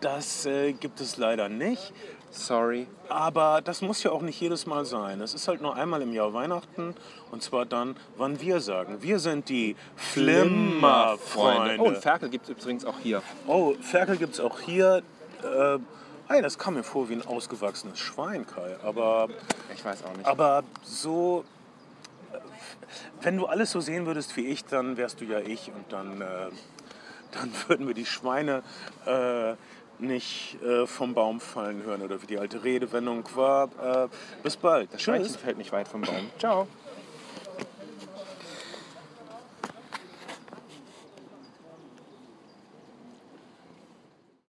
das 0.02 0.46
äh, 0.46 0.74
gibt 0.74 1.02
es 1.02 1.17
leider 1.17 1.50
nicht. 1.50 1.93
Sorry. 2.30 2.88
Aber 3.10 3.62
das 3.62 3.82
muss 3.82 4.04
ja 4.04 4.12
auch 4.12 4.22
nicht 4.22 4.39
jedes 4.39 4.65
Mal 4.67 4.86
sein. 4.86 5.22
Es 5.22 5.34
ist 5.34 5.48
halt 5.48 5.62
nur 5.62 5.76
einmal 5.76 6.02
im 6.02 6.13
Jahr 6.13 6.34
Weihnachten 6.34 6.93
und 7.32 7.41
zwar 7.41 7.65
dann, 7.65 7.96
wann 8.17 8.39
wir 8.41 8.60
sagen. 8.60 9.02
Wir 9.02 9.20
sind 9.20 9.50
die 9.50 9.76
Flimmerfreunde. 9.96 11.78
Oh, 11.80 11.86
und 11.86 11.98
Ferkel 11.98 12.30
gibt 12.30 12.46
es 12.46 12.50
übrigens 12.52 12.86
auch 12.86 13.00
hier. 13.00 13.22
Oh, 13.48 13.74
Ferkel 13.82 14.17
gibt 14.17 14.34
es 14.36 14.39
auch 14.39 14.60
hier. 14.60 15.02
Äh, 15.41 15.80
hey, 16.28 16.41
das 16.41 16.58
kam 16.60 16.74
mir 16.76 16.84
vor 16.84 17.10
wie 17.10 17.13
ein 17.13 17.26
ausgewachsenes 17.26 17.98
Schwein, 17.98 18.46
Kai. 18.46 18.76
Aber, 18.84 19.30
Ich 19.74 19.84
weiß 19.84 20.04
auch 20.04 20.15
nicht. 20.15 20.26
aber 20.28 20.63
so. 20.84 21.43
Wenn 23.22 23.38
du 23.38 23.46
alles 23.46 23.72
so 23.72 23.80
sehen 23.80 24.06
würdest 24.06 24.36
wie 24.38 24.48
ich, 24.48 24.66
dann 24.66 24.98
wärst 24.98 25.22
du 25.22 25.26
ja 25.26 25.40
ich 25.40 25.72
und 25.74 25.92
dann, 25.92 26.22
äh, 26.22 26.50
dann 27.32 27.52
würden 27.68 27.88
wir 27.88 27.94
die 27.94 28.06
Schweine 28.06 28.63
äh, 29.06 29.56
nicht 30.00 30.62
äh, 30.62 30.86
vom 30.86 31.13
Baum 31.13 31.40
fallen 31.40 31.84
hören 31.84 32.02
oder 32.02 32.22
wie 32.22 32.28
die 32.28 32.38
alte 32.38 32.63
Redewendung 32.63 33.24
war. 33.36 33.70
Äh, 34.06 34.08
bis 34.44 34.58
bald. 34.58 34.94
das 34.94 35.02
Schweinchen 35.02 35.36
fällt 35.36 35.58
nicht 35.58 35.72
weit 35.72 35.88
vom 35.88 36.02
Baum. 36.02 36.30
Ciao. 36.38 36.68